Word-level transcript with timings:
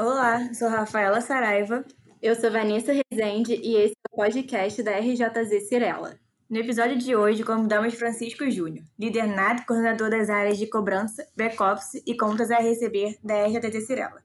Olá, 0.00 0.54
sou 0.54 0.68
Rafaela 0.68 1.20
Saraiva. 1.20 1.84
Eu 2.22 2.36
sou 2.36 2.52
Vanessa 2.52 2.92
Rezende 2.92 3.54
e 3.54 3.74
esse 3.74 3.94
é 3.94 4.12
o 4.12 4.16
podcast 4.16 4.80
da 4.80 4.96
RJZ 4.96 5.68
Cirela. 5.68 6.16
No 6.48 6.56
episódio 6.56 6.96
de 6.96 7.16
hoje, 7.16 7.42
convidamos 7.42 7.94
Francisco 7.94 8.48
Júnior, 8.48 8.84
líder 8.96 9.26
nato 9.26 9.66
coordenador 9.66 10.08
das 10.08 10.30
áreas 10.30 10.56
de 10.56 10.68
cobrança, 10.68 11.26
back-office 11.36 12.00
e 12.06 12.16
contas 12.16 12.52
a 12.52 12.60
receber 12.60 13.18
da 13.24 13.44
RJZ 13.48 13.84
Cirela. 13.84 14.22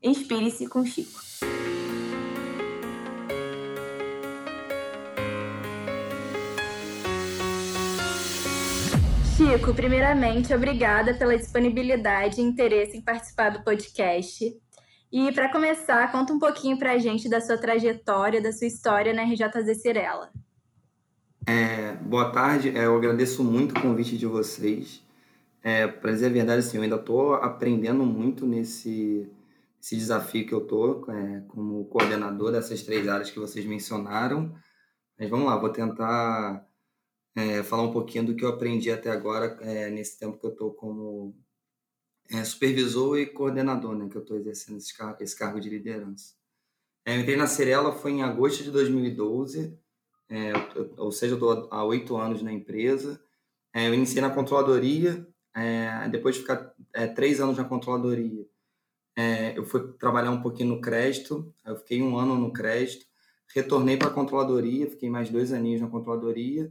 Inspire-se 0.00 0.68
com 0.68 0.86
Chico. 0.86 1.18
Chico, 9.36 9.74
primeiramente, 9.74 10.54
obrigada 10.54 11.12
pela 11.12 11.36
disponibilidade 11.36 12.40
e 12.40 12.44
interesse 12.44 12.96
em 12.96 13.02
participar 13.02 13.50
do 13.50 13.64
podcast. 13.64 14.56
E 15.10 15.30
para 15.32 15.50
começar, 15.52 16.10
conta 16.10 16.32
um 16.32 16.38
pouquinho 16.38 16.78
para 16.78 16.92
a 16.92 16.98
gente 16.98 17.28
da 17.28 17.40
sua 17.40 17.56
trajetória, 17.56 18.42
da 18.42 18.52
sua 18.52 18.66
história 18.66 19.14
na 19.14 19.22
RJZ 19.22 19.80
Cirela. 19.80 20.32
É, 21.46 21.92
boa 21.92 22.32
tarde, 22.32 22.76
é, 22.76 22.86
eu 22.86 22.96
agradeço 22.96 23.44
muito 23.44 23.78
o 23.78 23.80
convite 23.80 24.18
de 24.18 24.26
vocês. 24.26 25.00
É, 25.62 25.86
para 25.86 26.10
dizer 26.10 26.26
a 26.26 26.30
verdade, 26.30 26.58
assim, 26.58 26.76
eu 26.76 26.82
ainda 26.82 26.96
estou 26.96 27.34
aprendendo 27.34 28.04
muito 28.04 28.44
nesse, 28.44 29.30
nesse 29.78 29.96
desafio 29.96 30.44
que 30.44 30.52
eu 30.52 30.62
estou 30.62 31.08
é, 31.08 31.42
como 31.48 31.84
coordenador 31.84 32.50
dessas 32.50 32.82
três 32.82 33.06
áreas 33.06 33.30
que 33.30 33.38
vocês 33.38 33.64
mencionaram. 33.64 34.52
Mas 35.16 35.30
vamos 35.30 35.46
lá, 35.46 35.56
vou 35.56 35.70
tentar 35.70 36.66
é, 37.36 37.62
falar 37.62 37.82
um 37.84 37.92
pouquinho 37.92 38.26
do 38.26 38.34
que 38.34 38.44
eu 38.44 38.48
aprendi 38.48 38.90
até 38.90 39.10
agora 39.10 39.56
é, 39.60 39.88
nesse 39.88 40.18
tempo 40.18 40.38
que 40.38 40.46
eu 40.46 40.50
estou 40.50 40.72
como 40.72 41.32
é, 42.30 42.44
supervisor 42.44 43.18
e 43.18 43.26
coordenador, 43.26 43.96
né, 43.96 44.08
que 44.08 44.16
eu 44.16 44.22
estou 44.22 44.36
exercendo 44.36 44.78
esse, 44.78 44.96
car 44.96 45.16
esse 45.20 45.36
cargo 45.36 45.60
de 45.60 45.68
liderança. 45.68 46.34
É, 47.04 47.16
eu 47.16 47.20
entrei 47.20 47.36
na 47.36 47.46
Cirela 47.46 47.92
foi 47.92 48.12
em 48.12 48.22
agosto 48.22 48.64
de 48.64 48.70
2012, 48.70 49.78
é, 50.28 50.52
ou 50.96 51.12
seja, 51.12 51.34
eu 51.34 51.36
estou 51.36 51.68
há 51.70 51.84
oito 51.84 52.16
anos 52.16 52.42
na 52.42 52.52
empresa. 52.52 53.20
É, 53.72 53.86
eu 53.88 53.94
iniciei 53.94 54.20
na 54.20 54.30
controladoria, 54.30 55.26
é, 55.54 56.08
depois 56.08 56.34
de 56.34 56.40
ficar 56.40 56.74
é, 56.92 57.06
três 57.06 57.40
anos 57.40 57.56
na 57.56 57.64
controladoria, 57.64 58.46
eu 59.54 59.64
fui 59.64 59.94
trabalhar 59.94 60.30
um 60.30 60.42
pouquinho 60.42 60.74
no 60.74 60.80
crédito, 60.80 61.50
eu 61.64 61.74
fiquei 61.76 62.02
um 62.02 62.18
ano 62.18 62.34
no 62.34 62.52
crédito, 62.52 63.06
retornei 63.54 63.96
para 63.96 64.08
a 64.08 64.12
controladoria, 64.12 64.90
fiquei 64.90 65.08
mais 65.08 65.30
dois 65.30 65.54
aninhos 65.54 65.80
na 65.80 65.88
controladoria, 65.88 66.70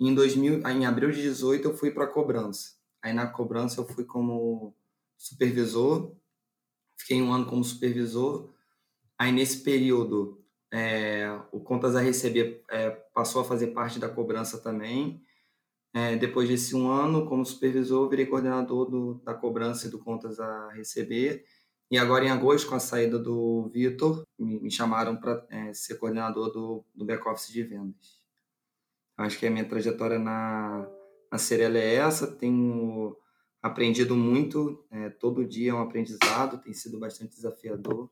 em, 0.00 0.12
2000, 0.12 0.66
em 0.66 0.86
abril 0.86 1.12
de 1.12 1.22
18 1.22 1.68
eu 1.68 1.76
fui 1.76 1.92
para 1.92 2.04
a 2.04 2.08
cobrança. 2.08 2.72
Aí 3.00 3.12
na 3.12 3.28
cobrança 3.28 3.80
eu 3.80 3.86
fui 3.86 4.04
como 4.04 4.74
supervisor, 5.18 6.16
fiquei 6.96 7.20
um 7.20 7.32
ano 7.32 7.46
como 7.46 7.64
supervisor. 7.64 8.54
Aí 9.18 9.32
nesse 9.32 9.62
período, 9.62 10.42
é, 10.72 11.28
o 11.50 11.60
Contas 11.60 11.96
a 11.96 12.00
Receber 12.00 12.64
é, 12.70 12.90
passou 12.90 13.42
a 13.42 13.44
fazer 13.44 13.68
parte 13.68 13.98
da 13.98 14.08
cobrança 14.08 14.58
também. 14.58 15.22
É, 15.94 16.16
depois 16.16 16.48
desse 16.48 16.76
um 16.76 16.90
ano, 16.90 17.26
como 17.26 17.44
supervisor, 17.44 18.08
virei 18.08 18.26
coordenador 18.26 18.88
do, 18.88 19.14
da 19.24 19.34
cobrança 19.34 19.86
e 19.86 19.90
do 19.90 19.98
Contas 19.98 20.38
a 20.38 20.70
Receber. 20.72 21.44
E 21.90 21.96
agora, 21.96 22.24
em 22.26 22.30
agosto, 22.30 22.68
com 22.68 22.74
a 22.74 22.80
saída 22.80 23.18
do 23.18 23.70
Vitor, 23.72 24.22
me, 24.38 24.60
me, 24.60 24.70
chamaram 24.70 25.16
para 25.16 25.44
é, 25.50 25.72
ser 25.72 25.96
coordenador 25.96 26.52
do, 26.52 26.84
do 26.94 27.04
back-office 27.04 27.50
de 27.50 27.62
vendas. 27.62 28.20
Acho 29.16 29.38
que 29.38 29.46
a 29.46 29.50
minha 29.50 29.66
trajetória 29.66 30.18
na, 30.18 30.86
na 31.32 31.38
Cirela 31.38 31.78
é 31.78 31.94
essa. 31.94 32.26
Tenho 32.26 33.16
aprendido 33.68 34.16
muito, 34.16 34.84
é, 34.90 35.08
todo 35.08 35.46
dia 35.46 35.70
é 35.70 35.74
um 35.74 35.80
aprendizado, 35.80 36.60
tem 36.60 36.72
sido 36.72 36.98
bastante 36.98 37.36
desafiador. 37.36 38.10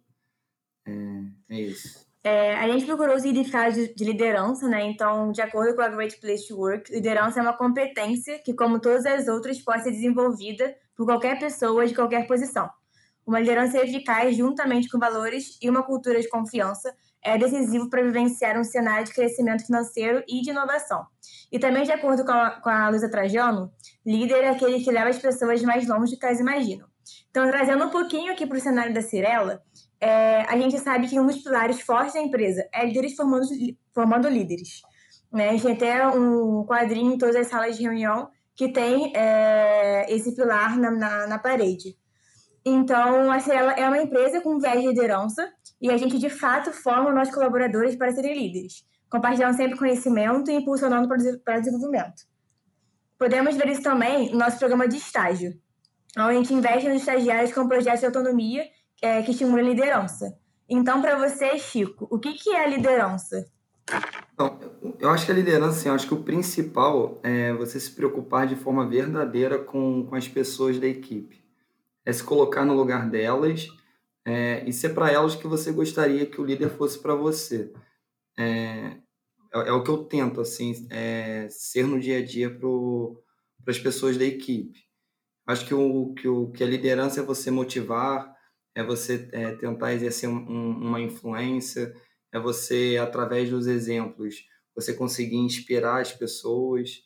É, 0.87 1.55
é 1.57 1.61
isso. 1.61 2.07
É, 2.23 2.57
a 2.57 2.69
gente 2.69 2.85
procurou 2.85 3.15
os 3.15 3.23
significados 3.23 3.77
de 3.77 4.05
liderança, 4.05 4.67
né? 4.67 4.85
Então, 4.85 5.31
de 5.31 5.41
acordo 5.41 5.77
com 5.77 5.83
a 5.83 5.89
Great 5.89 6.21
Place 6.21 6.49
to 6.49 6.57
Work, 6.57 6.93
liderança 6.93 7.39
é 7.39 7.43
uma 7.43 7.57
competência 7.57 8.41
que, 8.41 8.53
como 8.53 8.81
todas 8.81 9.07
as 9.07 9.29
outras, 9.29 9.61
pode 9.61 9.85
ser 9.85 9.93
desenvolvida 9.93 10.75
por 10.97 11.07
qualquer 11.07 11.39
pessoa 11.39 11.87
de 11.87 11.95
qualquer 11.95 12.27
posição. 12.27 12.69
Uma 13.25 13.39
liderança 13.39 13.79
eficaz, 13.79 14.37
juntamente 14.37 14.89
com 14.89 14.99
valores 14.99 15.57
e 15.63 15.71
uma 15.71 15.85
cultura 15.85 16.21
de 16.21 16.29
confiança, 16.29 16.93
é 17.25 17.37
decisivo 17.37 17.91
para 17.91 18.03
vivenciar 18.03 18.59
um 18.59 18.65
cenário 18.65 19.05
de 19.05 19.13
crescimento 19.13 19.67
financeiro 19.67 20.23
e 20.29 20.41
de 20.43 20.51
inovação. 20.51 21.07
E 21.51 21.59
também, 21.59 21.85
de 21.85 21.93
acordo 21.93 22.25
com 22.25 22.33
a, 22.33 22.51
com 22.61 22.69
a 22.69 22.89
Luísa 22.89 23.11
Trajano, 23.11 23.73
líder 24.05 24.45
é 24.45 24.49
aquele 24.51 24.83
que 24.83 24.91
leva 24.91 25.09
as 25.09 25.19
pessoas 25.19 25.63
mais 25.63 25.87
longe 25.89 26.13
do 26.13 26.19
que 26.19 26.27
elas 26.27 26.41
imaginam. 26.41 26.87
Então, 27.31 27.49
trazendo 27.51 27.85
um 27.85 27.91
pouquinho 27.91 28.33
aqui 28.33 28.47
para 28.47 28.57
o 28.57 28.61
cenário 28.61 28.95
da 28.95 29.03
Cirela, 29.03 29.63
é, 30.01 30.43
a 30.43 30.57
gente 30.57 30.79
sabe 30.79 31.09
que 31.09 31.19
um 31.19 31.27
dos 31.27 31.39
pilares 31.39 31.81
fortes 31.81 32.15
da 32.15 32.21
empresa 32.21 32.69
é 32.73 32.85
líderes 32.85 33.15
formando, 33.15 33.47
formando 33.95 34.29
líderes. 34.29 34.83
Né? 35.33 35.51
A 35.51 35.53
gente 35.53 35.63
tem 35.63 35.73
até 35.73 36.09
um 36.09 36.65
quadrinho 36.65 37.15
em 37.15 37.19
todas 37.19 37.37
as 37.37 37.47
salas 37.47 37.77
de 37.77 37.83
reunião 37.83 38.29
que 38.55 38.73
tem 38.73 39.13
é, 39.15 40.07
esse 40.09 40.35
pilar 40.35 40.79
na, 40.79 40.91
na, 40.91 41.27
na 41.27 41.39
parede. 41.39 41.97
Então, 42.69 43.31
a 43.31 43.39
Cirela 43.39 43.75
é 43.75 43.87
uma 43.87 44.03
empresa 44.03 44.41
com 44.41 44.59
viés 44.59 44.81
de 44.81 44.89
liderança 44.89 45.49
e 45.81 45.89
a 45.89 45.97
gente, 45.97 46.19
de 46.19 46.29
fato, 46.29 46.73
forma 46.73 47.13
nossos 47.13 47.33
colaboradores 47.33 47.95
para 47.95 48.11
serem 48.11 48.37
líderes, 48.37 48.85
compartilhando 49.09 49.57
sempre 49.57 49.79
conhecimento 49.79 50.51
e 50.51 50.55
impulsionando 50.55 51.07
para 51.07 51.59
o 51.59 51.61
desenvolvimento. 51.61 52.25
Podemos 53.17 53.55
ver 53.55 53.69
isso 53.69 53.83
também 53.83 54.33
no 54.33 54.39
nosso 54.39 54.59
programa 54.59 54.89
de 54.89 54.97
estágio, 54.97 55.53
onde 56.19 56.29
a 56.29 56.33
gente 56.33 56.53
investe 56.53 56.89
nos 56.89 57.03
estagiários 57.03 57.53
com 57.53 57.69
projetos 57.69 58.01
de 58.01 58.07
autonomia 58.07 58.65
é, 59.01 59.23
que 59.23 59.31
estimulam 59.31 59.65
a 59.65 59.69
liderança. 59.69 60.37
Então, 60.69 61.01
para 61.01 61.17
você, 61.17 61.57
Chico, 61.59 62.09
o 62.11 62.19
que, 62.19 62.33
que 62.33 62.51
é 62.51 62.65
a 62.65 62.67
liderança? 62.67 63.47
Então, 64.35 64.59
eu 64.99 65.11
acho 65.11 65.25
que 65.25 65.31
a 65.31 65.37
liderança, 65.37 65.79
assim, 65.79 65.89
eu 65.89 65.95
acho 65.95 66.09
que 66.09 66.15
o 66.15 66.25
principal 66.25 67.21
é 67.23 67.53
você 67.53 67.79
se 67.79 67.93
preocupar 67.93 68.45
de 68.45 68.57
forma 68.57 68.85
verdadeira 68.89 69.57
com, 69.57 70.05
com 70.05 70.17
as 70.17 70.27
pessoas 70.27 70.81
da 70.81 70.89
equipe 70.89 71.46
é 72.07 72.13
se 72.13 72.23
colocar 72.23 72.65
no 72.65 72.73
lugar 72.73 73.11
delas 73.11 73.69
é, 74.25 74.65
e 74.67 74.73
ser 74.73 74.91
para 74.91 75.11
elas 75.11 75.35
que 75.35 75.47
você 75.49 75.73
gostaria 75.73 76.25
que 76.25 76.41
o 76.41 76.45
líder 76.45 76.71
fosse 76.71 77.03
para 77.03 77.15
você. 77.15 77.73
É, 78.39 78.97
é, 79.53 79.69
é, 79.69 79.73
o 79.73 79.83
que 79.83 79.91
eu 79.91 80.05
tento, 80.05 80.41
assim, 80.41 80.87
é, 80.91 81.49
ser 81.51 81.87
no 81.87 81.99
dia 81.99 82.19
a 82.19 82.25
dia 82.25 82.49
para 82.49 83.71
as 83.73 83.79
pessoas 83.79 84.17
da 84.17 84.25
equipe. 84.25 84.87
Acho 85.47 85.67
que, 85.67 85.75
o, 85.75 86.15
que, 86.15 86.29
o, 86.29 86.51
que 86.51 86.63
a 86.63 86.67
liderança 86.67 87.21
é 87.21 87.25
você 87.25 87.51
motivar, 87.51 88.35
é 88.75 88.83
você 88.85 89.29
é, 89.33 89.55
tentar 89.57 89.93
exercer 89.93 90.29
um, 90.29 90.37
um, 90.37 90.71
uma 90.89 91.01
influência, 91.01 91.95
é 92.33 92.39
você, 92.39 92.99
através 93.01 93.51
dos 93.51 93.67
exemplos, 93.67 94.45
você 94.75 94.93
conseguir 94.93 95.37
inspirar 95.37 96.01
as 96.01 96.13
pessoas. 96.13 97.03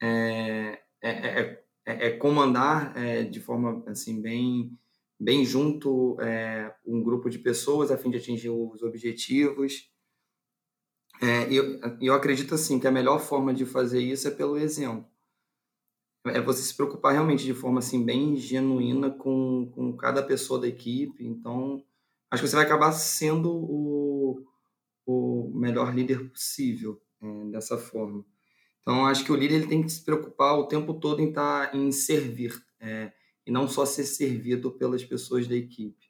É, 0.00 0.80
é, 1.02 1.10
é, 1.10 1.64
é, 1.88 2.08
é 2.08 2.10
comandar 2.10 2.94
é, 2.96 3.24
de 3.24 3.40
forma 3.40 3.82
assim 3.86 4.20
bem 4.20 4.78
bem 5.18 5.44
junto 5.44 6.20
é, 6.20 6.72
um 6.86 7.02
grupo 7.02 7.30
de 7.30 7.38
pessoas 7.38 7.90
a 7.90 7.96
fim 7.96 8.10
de 8.10 8.18
atingir 8.18 8.50
os 8.50 8.82
objetivos. 8.82 9.90
É, 11.20 11.52
eu, 11.52 11.80
eu 12.00 12.14
acredito 12.14 12.54
assim 12.54 12.78
que 12.78 12.86
a 12.86 12.92
melhor 12.92 13.18
forma 13.18 13.52
de 13.52 13.64
fazer 13.66 14.00
isso 14.00 14.28
é 14.28 14.30
pelo 14.30 14.56
exemplo. 14.56 15.08
É 16.26 16.40
você 16.40 16.62
se 16.62 16.76
preocupar 16.76 17.14
realmente 17.14 17.44
de 17.44 17.54
forma 17.54 17.78
assim 17.80 18.04
bem 18.04 18.36
genuína 18.36 19.10
com, 19.10 19.68
com 19.74 19.96
cada 19.96 20.22
pessoa 20.22 20.60
da 20.60 20.68
equipe. 20.68 21.26
Então, 21.26 21.82
acho 22.30 22.42
que 22.42 22.48
você 22.48 22.54
vai 22.54 22.64
acabar 22.64 22.92
sendo 22.92 23.50
o, 23.50 24.46
o 25.06 25.50
melhor 25.54 25.92
líder 25.92 26.30
possível 26.30 27.00
é, 27.20 27.44
dessa 27.50 27.76
forma. 27.76 28.24
Então, 28.88 29.04
acho 29.04 29.22
que 29.22 29.30
o 29.30 29.36
líder 29.36 29.56
ele 29.56 29.66
tem 29.66 29.82
que 29.82 29.90
se 29.90 30.02
preocupar 30.02 30.58
o 30.58 30.64
tempo 30.64 30.94
todo 30.94 31.20
em, 31.20 31.30
tá, 31.30 31.70
em 31.74 31.92
servir, 31.92 32.58
é, 32.80 33.12
e 33.46 33.50
não 33.50 33.68
só 33.68 33.84
ser 33.84 34.04
servido 34.04 34.72
pelas 34.72 35.04
pessoas 35.04 35.46
da 35.46 35.54
equipe. 35.54 36.06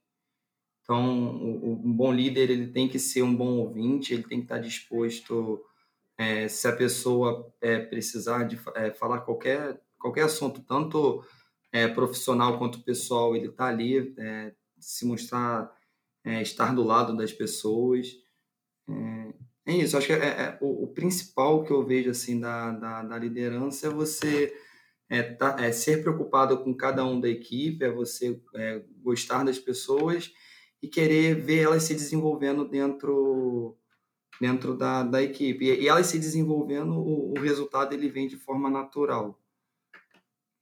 Então, 0.81 1.03
um 1.03 1.93
bom 1.93 2.13
líder 2.13 2.51
ele 2.51 2.69
tem 2.69 2.89
que 2.89 3.01
ser 3.01 3.23
um 3.23 3.35
bom 3.35 3.59
ouvinte, 3.59 4.15
ele 4.15 4.23
tem 4.23 4.39
que 4.39 4.45
estar 4.45 4.59
disposto, 4.59 5.61
é, 6.17 6.47
se 6.47 6.69
a 6.69 6.77
pessoa 6.77 7.53
é, 7.61 7.81
precisar 7.81 8.45
de 8.45 8.57
é, 8.77 8.93
falar 8.93 9.23
qualquer, 9.23 9.83
qualquer 9.99 10.23
assunto, 10.23 10.63
tanto 10.63 11.25
é, 11.73 11.89
profissional 11.89 12.59
quanto 12.61 12.85
pessoal, 12.85 13.35
ele 13.35 13.49
está 13.49 13.67
ali, 13.67 14.15
é, 14.17 14.55
se 14.79 15.05
mostrar, 15.05 15.69
é, 16.23 16.43
estar 16.43 16.73
do 16.73 16.85
lado 16.85 17.17
das 17.17 17.33
pessoas. 17.33 18.07
É 19.69 19.73
isso, 19.77 19.99
acho 19.99 20.07
que 20.07 20.15
é, 20.15 20.17
é 20.17 20.59
o, 20.63 20.85
o, 20.85 20.87
principal 20.87 21.63
que 21.63 21.71
eu 21.71 21.85
vejo 21.85 22.09
assim 22.09 22.41
da, 22.41 22.71
da, 22.71 23.03
da 23.03 23.19
liderança 23.19 23.87
é 23.87 23.91
você 23.91 24.51
é, 25.11 25.23
tá, 25.23 25.57
é, 25.61 25.71
ser 25.73 26.01
preocupado 26.01 26.65
com 26.65 26.75
cada 26.75 27.05
um 27.05 27.21
da 27.21 27.29
equipe, 27.29 27.85
é 27.85 27.91
você 27.91 28.41
é, 28.55 28.83
gostar 29.03 29.45
das 29.45 29.59
pessoas 29.59 30.33
e 30.81 30.89
querer 30.89 31.35
ver 31.35 31.65
elas 31.65 31.83
se 31.83 31.93
desenvolvendo 31.93 32.67
dentro 32.67 33.77
dentro 34.41 34.75
da, 34.75 35.03
da 35.03 35.23
equipe. 35.23 35.67
E, 35.67 35.83
e 35.83 35.89
elas 35.89 36.07
se 36.07 36.19
desenvolvendo, 36.19 36.95
o, 36.95 37.33
o, 37.33 37.39
resultado 37.39 37.93
ele 37.93 38.09
vem 38.09 38.27
de 38.27 38.39
forma 38.39 38.71
natural. 38.71 39.39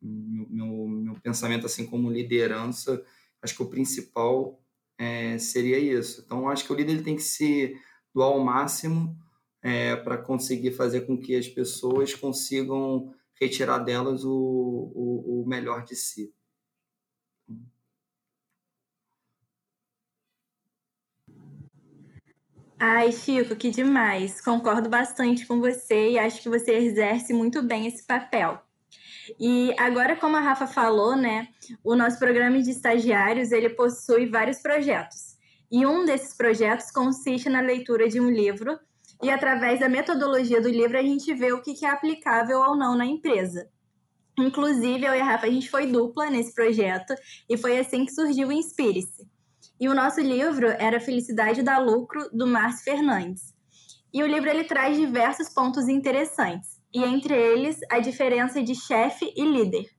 Meu, 0.02 0.49
meu, 0.50 0.88
meu 0.88 1.14
pensamento 1.20 1.67
assim 1.67 1.87
como 1.87 2.11
liderança, 2.11 3.05
acho 3.41 3.55
que 3.55 3.62
o 3.62 3.70
principal 3.70 4.61
é, 4.99 5.38
seria 5.38 5.79
isso. 5.79 6.25
Então, 6.26 6.49
acho 6.49 6.64
que 6.64 6.73
o 6.73 6.76
líder 6.76 6.94
ele 6.94 7.02
tem 7.05 7.14
que 7.14 7.23
se 7.23 7.73
doar 8.16 8.28
ao 8.28 8.40
máximo 8.40 9.14
é, 9.62 9.94
para 9.94 10.16
conseguir 10.16 10.72
fazer 10.72 11.02
com 11.02 11.18
que 11.18 11.36
as 11.36 11.46
pessoas 11.46 12.14
consigam 12.14 13.14
retirar 13.38 13.80
delas 13.80 14.24
o, 14.24 14.32
o, 14.32 15.42
o 15.42 15.46
melhor 15.46 15.84
de 15.84 15.94
si. 15.94 16.32
Ai, 22.78 23.12
Chico, 23.12 23.54
que 23.54 23.70
demais. 23.70 24.40
Concordo 24.40 24.88
bastante 24.88 25.46
com 25.46 25.60
você 25.60 26.12
e 26.12 26.18
acho 26.18 26.42
que 26.42 26.48
você 26.48 26.72
exerce 26.72 27.34
muito 27.34 27.62
bem 27.62 27.86
esse 27.86 28.06
papel. 28.06 28.58
E 29.38 29.74
agora, 29.78 30.16
como 30.16 30.36
a 30.36 30.40
Rafa 30.40 30.66
falou, 30.66 31.16
né, 31.16 31.48
o 31.84 31.94
nosso 31.94 32.18
programa 32.18 32.62
de 32.62 32.70
estagiários, 32.70 33.52
ele 33.52 33.70
possui 33.70 34.26
vários 34.26 34.60
projetos. 34.60 35.36
E 35.70 35.84
um 35.84 36.04
desses 36.04 36.36
projetos 36.36 36.90
consiste 36.90 37.48
na 37.48 37.60
leitura 37.60 38.08
de 38.08 38.20
um 38.20 38.30
livro 38.30 38.78
e 39.22 39.30
através 39.30 39.80
da 39.80 39.88
metodologia 39.88 40.60
do 40.60 40.68
livro 40.68 40.98
a 40.98 41.02
gente 41.02 41.32
vê 41.34 41.52
o 41.52 41.62
que 41.62 41.84
é 41.84 41.88
aplicável 41.88 42.60
ou 42.60 42.76
não 42.76 42.96
na 42.96 43.06
empresa. 43.06 43.68
Inclusive, 44.38 45.06
eu 45.06 45.14
e 45.14 45.20
a 45.20 45.24
Rafa, 45.24 45.46
a 45.46 45.50
gente 45.50 45.70
foi 45.70 45.86
dupla 45.86 46.28
nesse 46.28 46.54
projeto 46.54 47.14
e 47.48 47.56
foi 47.56 47.78
assim 47.78 48.04
que 48.04 48.12
surgiu 48.12 48.48
o 48.48 48.52
Inspire-se. 48.52 49.26
E 49.80 49.88
o 49.88 49.94
nosso 49.94 50.20
livro 50.20 50.68
era 50.68 51.00
Felicidade 51.00 51.62
dá 51.62 51.78
Lucro, 51.78 52.28
do 52.32 52.46
Márcio 52.46 52.84
Fernandes. 52.84 53.54
E 54.12 54.22
o 54.22 54.26
livro 54.26 54.48
ele 54.48 54.64
traz 54.64 54.96
diversos 54.96 55.48
pontos 55.48 55.88
interessantes, 55.88 56.80
e 56.92 57.02
entre 57.02 57.34
eles 57.34 57.78
a 57.90 57.98
diferença 57.98 58.62
de 58.62 58.74
chefe 58.74 59.32
e 59.36 59.44
líder. 59.44 59.95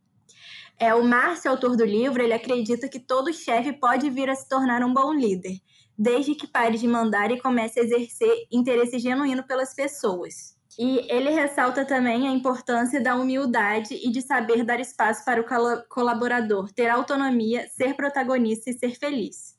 É, 0.79 0.93
o 0.93 1.03
Márcio, 1.03 1.49
autor 1.49 1.75
do 1.75 1.83
livro, 1.83 2.21
ele 2.21 2.33
acredita 2.33 2.87
que 2.87 2.99
todo 2.99 3.33
chefe 3.33 3.73
pode 3.73 4.09
vir 4.11 4.29
a 4.29 4.35
se 4.35 4.47
tornar 4.47 4.83
um 4.83 4.93
bom 4.93 5.11
líder, 5.11 5.59
desde 5.97 6.35
que 6.35 6.45
pare 6.45 6.77
de 6.77 6.87
mandar 6.87 7.31
e 7.31 7.41
comece 7.41 7.79
a 7.79 7.83
exercer 7.83 8.45
interesse 8.51 8.99
genuíno 8.99 9.43
pelas 9.43 9.73
pessoas. 9.73 10.55
E 10.77 11.11
ele 11.11 11.31
ressalta 11.31 11.83
também 11.83 12.27
a 12.27 12.31
importância 12.31 13.01
da 13.01 13.15
humildade 13.15 13.95
e 13.95 14.11
de 14.11 14.21
saber 14.21 14.63
dar 14.63 14.79
espaço 14.79 15.25
para 15.25 15.41
o 15.41 15.45
colaborador 15.89 16.71
ter 16.71 16.87
autonomia, 16.87 17.67
ser 17.69 17.95
protagonista 17.95 18.69
e 18.69 18.77
ser 18.77 18.95
feliz. 18.95 19.57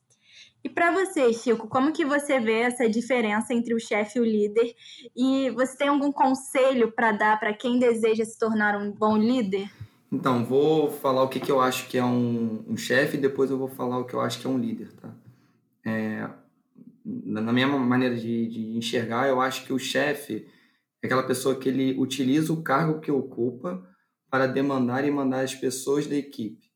E 0.63 0.69
para 0.69 0.91
você, 0.91 1.33
Chico, 1.33 1.67
como 1.67 1.91
que 1.91 2.05
você 2.05 2.39
vê 2.39 2.61
essa 2.61 2.87
diferença 2.87 3.53
entre 3.53 3.73
o 3.73 3.79
chefe 3.79 4.19
e 4.19 4.21
o 4.21 4.25
líder? 4.25 4.73
E 5.15 5.49
você 5.49 5.77
tem 5.77 5.89
algum 5.89 6.11
conselho 6.11 6.93
para 6.93 7.11
dar 7.11 7.37
para 7.37 7.53
quem 7.53 7.77
deseja 7.77 8.23
se 8.23 8.37
tornar 8.39 8.77
um 8.77 8.89
bom 8.89 9.17
líder? 9.17 9.69
Então, 10.11 10.43
vou 10.43 10.91
falar 10.91 11.23
o 11.23 11.29
que, 11.29 11.39
que 11.39 11.51
eu 11.51 11.61
acho 11.61 11.87
que 11.87 11.97
é 11.97 12.03
um, 12.03 12.63
um 12.67 12.75
chefe 12.75 13.17
e 13.17 13.21
depois 13.21 13.51
eu 13.51 13.57
vou 13.57 13.67
falar 13.67 13.99
o 13.99 14.05
que 14.05 14.13
eu 14.13 14.21
acho 14.21 14.39
que 14.39 14.47
é 14.47 14.49
um 14.49 14.57
líder, 14.57 14.91
tá? 14.93 15.13
É, 15.85 16.27
na 17.05 17.53
minha 17.53 17.67
maneira 17.67 18.15
de, 18.15 18.47
de 18.47 18.77
enxergar, 18.77 19.27
eu 19.27 19.39
acho 19.39 19.65
que 19.65 19.73
o 19.73 19.79
chefe 19.79 20.47
é 21.01 21.07
aquela 21.07 21.23
pessoa 21.23 21.55
que 21.55 21.69
ele 21.69 21.97
utiliza 21.99 22.51
o 22.51 22.63
cargo 22.63 22.99
que 22.99 23.11
ocupa 23.11 23.87
para 24.29 24.47
demandar 24.47 25.05
e 25.05 25.11
mandar 25.11 25.41
as 25.41 25.55
pessoas 25.55 26.07
da 26.07 26.15
equipe. 26.15 26.69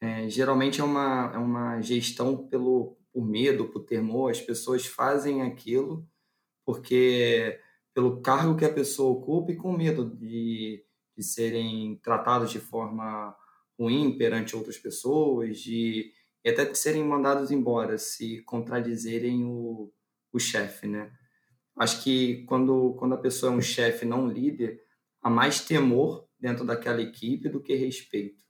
É, 0.00 0.28
geralmente 0.28 0.80
é 0.80 0.84
uma, 0.84 1.32
é 1.34 1.38
uma 1.38 1.80
gestão 1.80 2.36
pelo 2.48 2.96
por 3.12 3.26
medo, 3.26 3.66
por 3.68 3.84
temor, 3.84 4.30
as 4.30 4.40
pessoas 4.40 4.86
fazem 4.86 5.42
aquilo 5.42 6.06
porque 6.64 7.58
pelo 7.94 8.20
cargo 8.20 8.54
que 8.54 8.64
a 8.64 8.72
pessoa 8.72 9.10
ocupa 9.10 9.50
e 9.50 9.56
com 9.56 9.72
medo 9.72 10.04
de, 10.04 10.84
de 11.18 11.24
serem 11.24 11.96
tratados 11.96 12.50
de 12.50 12.60
forma 12.60 13.36
ruim 13.78 14.16
perante 14.16 14.54
outras 14.54 14.78
pessoas, 14.78 15.58
de 15.58 16.12
e 16.44 16.50
até 16.50 16.64
de 16.64 16.78
serem 16.78 17.04
mandados 17.04 17.50
embora 17.50 17.98
se 17.98 18.40
contradizerem 18.42 19.44
o, 19.44 19.92
o 20.32 20.38
chefe, 20.38 20.86
né? 20.86 21.12
Acho 21.76 22.02
que 22.02 22.44
quando, 22.44 22.94
quando 22.94 23.14
a 23.14 23.18
pessoa 23.18 23.52
é 23.52 23.56
um 23.56 23.60
chefe, 23.60 24.06
não 24.06 24.24
um 24.24 24.28
líder, 24.30 24.80
há 25.20 25.28
mais 25.28 25.60
temor 25.60 26.28
dentro 26.38 26.64
daquela 26.64 27.02
equipe 27.02 27.48
do 27.48 27.60
que 27.60 27.74
respeito. 27.74 28.40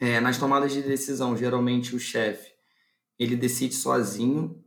É, 0.00 0.20
nas 0.20 0.38
tomadas 0.38 0.72
de 0.72 0.82
decisão, 0.82 1.36
geralmente 1.36 1.94
o 1.94 1.98
chefe 1.98 2.52
ele 3.18 3.36
decide 3.36 3.74
sozinho, 3.74 4.64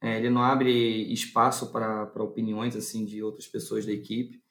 é, 0.00 0.16
ele 0.16 0.30
não 0.30 0.42
abre 0.42 1.12
espaço 1.12 1.70
para 1.70 2.04
opiniões 2.22 2.74
assim 2.74 3.04
de 3.04 3.22
outras 3.22 3.46
pessoas 3.46 3.84
da 3.84 3.92
equipe. 3.92 4.42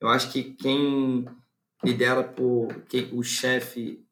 Eu 0.00 0.08
acho 0.08 0.30
que 0.32 0.54
quem 0.54 1.26
lidera 1.84 2.22
por 2.22 2.82
quem, 2.84 3.08
o 3.12 3.22
chefe, 3.22 4.04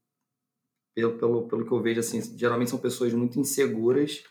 pelo, 0.94 1.18
pelo, 1.18 1.48
pelo 1.48 1.66
que 1.66 1.72
eu 1.72 1.82
vejo, 1.82 2.00
assim, 2.00 2.20
geralmente 2.36 2.70
são 2.70 2.78
pessoas 2.78 3.12
muito 3.12 3.38
inseguras. 3.38 4.22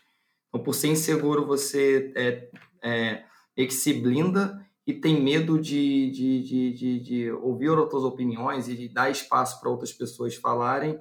Então, 0.48 0.62
por 0.62 0.74
ser 0.74 0.88
inseguro, 0.88 1.46
você 1.46 2.12
é, 2.16 2.50
é, 2.82 3.24
que 3.56 3.70
se 3.70 3.92
blinda 3.92 4.64
e 4.86 4.92
tem 4.92 5.22
medo 5.22 5.58
de, 5.58 6.10
de, 6.10 6.42
de, 6.42 6.72
de, 6.72 7.00
de 7.00 7.30
ouvir 7.32 7.70
outras 7.70 8.02
opiniões 8.02 8.68
e 8.68 8.76
de 8.76 8.88
dar 8.88 9.10
espaço 9.10 9.60
para 9.60 9.70
outras 9.70 9.92
pessoas 9.92 10.34
falarem 10.36 10.98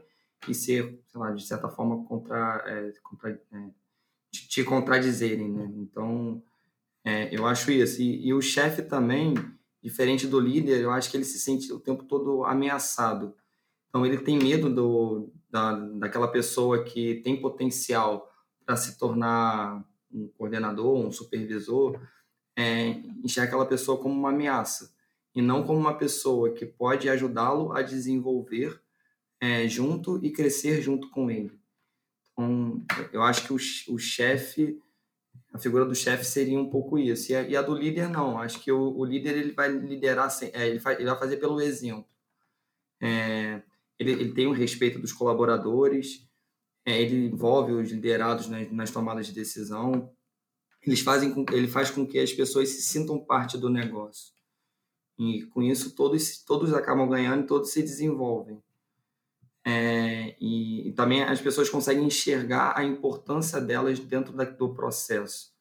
e 0.47 0.53
ser, 0.53 0.99
lá, 1.13 1.31
de 1.31 1.45
certa 1.45 1.69
forma, 1.69 2.03
contra, 2.05 2.63
é, 2.65 2.91
contra 3.01 3.31
é, 3.31 3.69
te 4.31 4.63
contradizerem, 4.63 5.49
né? 5.49 5.71
Então, 5.77 6.41
é, 7.05 7.33
eu 7.35 7.45
acho 7.45 7.71
isso. 7.71 8.01
E, 8.01 8.27
e 8.27 8.33
o 8.33 8.41
chefe 8.41 8.81
também, 8.81 9.33
diferente 9.83 10.25
do 10.25 10.39
líder, 10.39 10.79
eu 10.79 10.91
acho 10.91 11.11
que 11.11 11.17
ele 11.17 11.25
se 11.25 11.37
sente 11.37 11.71
o 11.73 11.79
tempo 11.79 12.05
todo 12.05 12.45
ameaçado. 12.45 13.35
Então, 13.89 14.05
ele 14.05 14.17
tem 14.17 14.39
medo 14.39 14.73
do, 14.73 15.29
da, 15.51 15.73
daquela 15.73 16.27
pessoa 16.29 16.83
que 16.83 17.15
tem 17.15 17.39
potencial 17.39 18.31
para 18.65 18.77
se 18.77 18.97
tornar 18.97 19.83
um 20.11 20.27
coordenador, 20.29 20.95
um 20.95 21.11
supervisor, 21.11 21.99
é, 22.57 23.01
aquela 23.41 23.65
pessoa 23.65 23.97
como 23.97 24.15
uma 24.15 24.29
ameaça 24.29 24.93
e 25.35 25.41
não 25.41 25.63
como 25.63 25.79
uma 25.79 25.97
pessoa 25.97 26.53
que 26.53 26.65
pode 26.65 27.09
ajudá-lo 27.09 27.73
a 27.73 27.81
desenvolver 27.81 28.79
é, 29.41 29.67
junto 29.67 30.23
e 30.23 30.31
crescer 30.31 30.81
junto 30.81 31.09
com 31.09 31.29
ele. 31.29 31.59
Então, 32.31 32.83
eu 33.11 33.21
acho 33.21 33.45
que 33.45 33.53
o, 33.53 33.93
o 33.93 33.99
chefe, 33.99 34.79
a 35.53 35.59
figura 35.59 35.85
do 35.85 35.93
chefe 35.93 36.25
seria 36.25 36.59
um 36.59 36.67
pouco 36.67 36.97
isso. 36.97 37.31
E 37.31 37.35
a, 37.35 37.43
e 37.43 37.55
a, 37.55 37.61
do 37.61 37.75
líder, 37.75 38.09
não. 38.09 38.39
Acho 38.39 38.59
que 38.59 38.71
o, 38.71 38.97
o 38.97 39.05
líder 39.05 39.37
ele 39.37 39.51
vai 39.51 39.71
liderar, 39.71 40.27
é, 40.41 40.67
ele, 40.67 40.81
ele, 40.97 41.05
vai 41.05 41.19
fazer 41.19 41.37
pelo 41.37 41.61
exemplo. 41.61 42.07
É, 42.99 43.61
ele, 43.99 44.11
ele, 44.13 44.33
tem 44.33 44.47
o 44.47 44.51
respeito 44.51 44.97
dos 44.97 45.13
colaboradores, 45.13 46.27
é, 46.83 46.99
ele 46.99 47.27
envolve 47.27 47.71
os 47.71 47.91
liderados 47.91 48.47
nas, 48.47 48.71
nas, 48.71 48.91
tomadas 48.91 49.27
de 49.27 49.33
decisão. 49.33 50.11
Eles 50.81 51.01
fazem 51.01 51.31
com, 51.31 51.45
ele 51.51 51.67
faz 51.67 51.91
com 51.91 52.05
que 52.05 52.17
as 52.17 52.33
pessoas 52.33 52.69
se 52.69 52.81
sintam 52.81 53.23
parte 53.23 53.55
do 53.55 53.69
negócio. 53.69 54.33
E 55.19 55.43
com 55.47 55.61
isso 55.61 55.95
todos, 55.95 56.43
todos 56.43 56.73
acabam 56.73 57.07
ganhando 57.07 57.43
e 57.43 57.47
todos 57.47 57.69
se 57.69 57.83
desenvolvem. 57.83 58.62
É, 59.65 60.35
e, 60.41 60.89
e, 60.89 60.91
também 60.91 61.23
as 61.23 61.39
pessoas 61.39 61.69
conseguem 61.69 62.05
enxergar 62.05 62.77
a 62.77 62.83
importância 62.83 63.61
delas 63.61 63.97
dentro 63.99 64.33
da, 64.33 64.43
do 64.43 64.73
processo. 64.73 65.53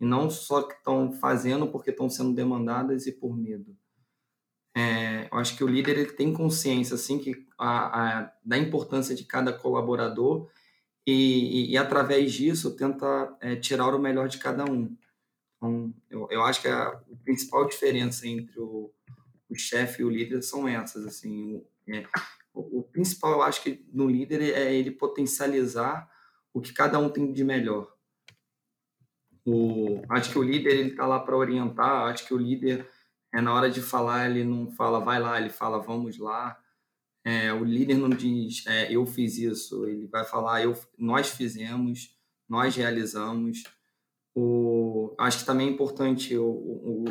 E 0.00 0.04
não 0.04 0.28
só 0.28 0.62
que 0.62 0.74
estão 0.74 1.12
fazendo 1.12 1.68
porque 1.68 1.90
estão 1.90 2.10
sendo 2.10 2.34
demandadas 2.34 3.06
e 3.06 3.12
por 3.12 3.36
medo. 3.36 3.76
É, 4.76 5.28
eu 5.30 5.38
acho 5.38 5.56
que 5.56 5.62
o 5.62 5.68
líder 5.68 5.98
ele 5.98 6.12
tem 6.12 6.32
consciência 6.32 6.96
assim 6.96 7.18
que 7.18 7.46
a, 7.56 8.22
a, 8.22 8.32
da 8.44 8.58
importância 8.58 9.14
de 9.14 9.24
cada 9.24 9.52
colaborador 9.52 10.50
e, 11.06 11.12
e, 11.12 11.70
e 11.72 11.76
através 11.76 12.32
disso 12.32 12.74
tenta 12.74 13.36
é, 13.40 13.54
tirar 13.54 13.94
o 13.94 14.00
melhor 14.00 14.28
de 14.28 14.38
cada 14.38 14.64
um. 14.64 14.96
Então, 15.56 15.94
eu, 16.10 16.28
eu 16.30 16.42
acho 16.42 16.60
que 16.60 16.68
a, 16.68 17.00
principal 17.24 17.66
diferença 17.66 18.26
entre 18.26 18.58
o, 18.58 18.92
o 19.48 19.54
chefe 19.54 20.02
e 20.02 20.04
o 20.04 20.10
líder 20.10 20.42
são 20.42 20.66
essas. 20.66 21.06
Assim, 21.06 21.62
é, 21.88 22.04
o, 22.54 22.82
principal, 22.82 23.32
eu 23.32 23.42
acho 23.42 23.62
que 23.62 23.84
no 23.92 24.08
líder 24.08 24.40
é 24.40 24.72
ele 24.72 24.92
potencializar 24.92 26.08
o 26.52 26.60
que 26.60 26.72
cada 26.72 26.98
um 26.98 27.10
tem 27.10 27.32
de 27.32 27.42
melhor. 27.42 27.92
O, 29.44 30.00
acho 30.08 30.30
que 30.30 30.38
o 30.38 30.42
líder 30.42 30.78
ele 30.78 30.90
está 30.90 31.06
lá 31.06 31.18
para 31.18 31.36
orientar. 31.36 32.06
Acho 32.06 32.26
que 32.26 32.32
o 32.32 32.38
líder 32.38 32.88
é 33.32 33.40
na 33.40 33.52
hora 33.52 33.68
de 33.68 33.82
falar 33.82 34.30
ele 34.30 34.44
não 34.44 34.70
fala 34.70 35.00
vai 35.00 35.20
lá, 35.20 35.38
ele 35.40 35.50
fala 35.50 35.82
vamos 35.82 36.16
lá. 36.16 36.56
É, 37.24 37.52
o 37.52 37.64
líder 37.64 37.96
não 37.96 38.10
diz 38.10 38.66
é, 38.66 38.92
eu 38.92 39.04
fiz 39.06 39.38
isso, 39.38 39.86
ele 39.86 40.06
vai 40.06 40.24
falar 40.24 40.62
eu, 40.62 40.78
nós 40.96 41.30
fizemos, 41.30 42.16
nós 42.48 42.76
realizamos. 42.76 43.64
O, 44.34 45.14
acho 45.18 45.40
que 45.40 45.46
também 45.46 45.68
é 45.68 45.70
importante 45.70 46.36
o, 46.36 46.46
o 46.46 47.04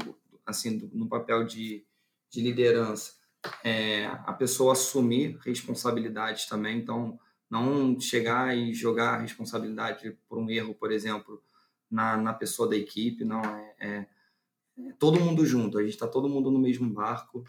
assim 0.45 0.89
no 0.93 1.07
papel 1.07 1.45
de, 1.45 1.85
de 2.29 2.41
liderança 2.41 3.22
é, 3.63 4.05
a 4.05 4.33
pessoa 4.33 4.73
assumir 4.73 5.37
responsabilidades 5.45 6.45
também. 6.45 6.77
Então, 6.77 7.19
não 7.49 7.99
chegar 7.99 8.57
e 8.57 8.73
jogar 8.73 9.15
a 9.15 9.21
responsabilidade 9.21 10.17
por 10.27 10.37
um 10.37 10.49
erro, 10.49 10.73
por 10.73 10.91
exemplo, 10.91 11.41
na, 11.89 12.17
na 12.17 12.33
pessoa 12.33 12.69
da 12.69 12.75
equipe, 12.75 13.23
não. 13.23 13.41
É, 13.43 13.75
é, 13.79 14.07
é 14.79 14.93
todo 14.97 15.19
mundo 15.19 15.45
junto, 15.45 15.77
a 15.77 15.83
gente 15.83 15.93
está 15.93 16.07
todo 16.07 16.29
mundo 16.29 16.49
no 16.49 16.59
mesmo 16.59 16.89
barco. 16.89 17.43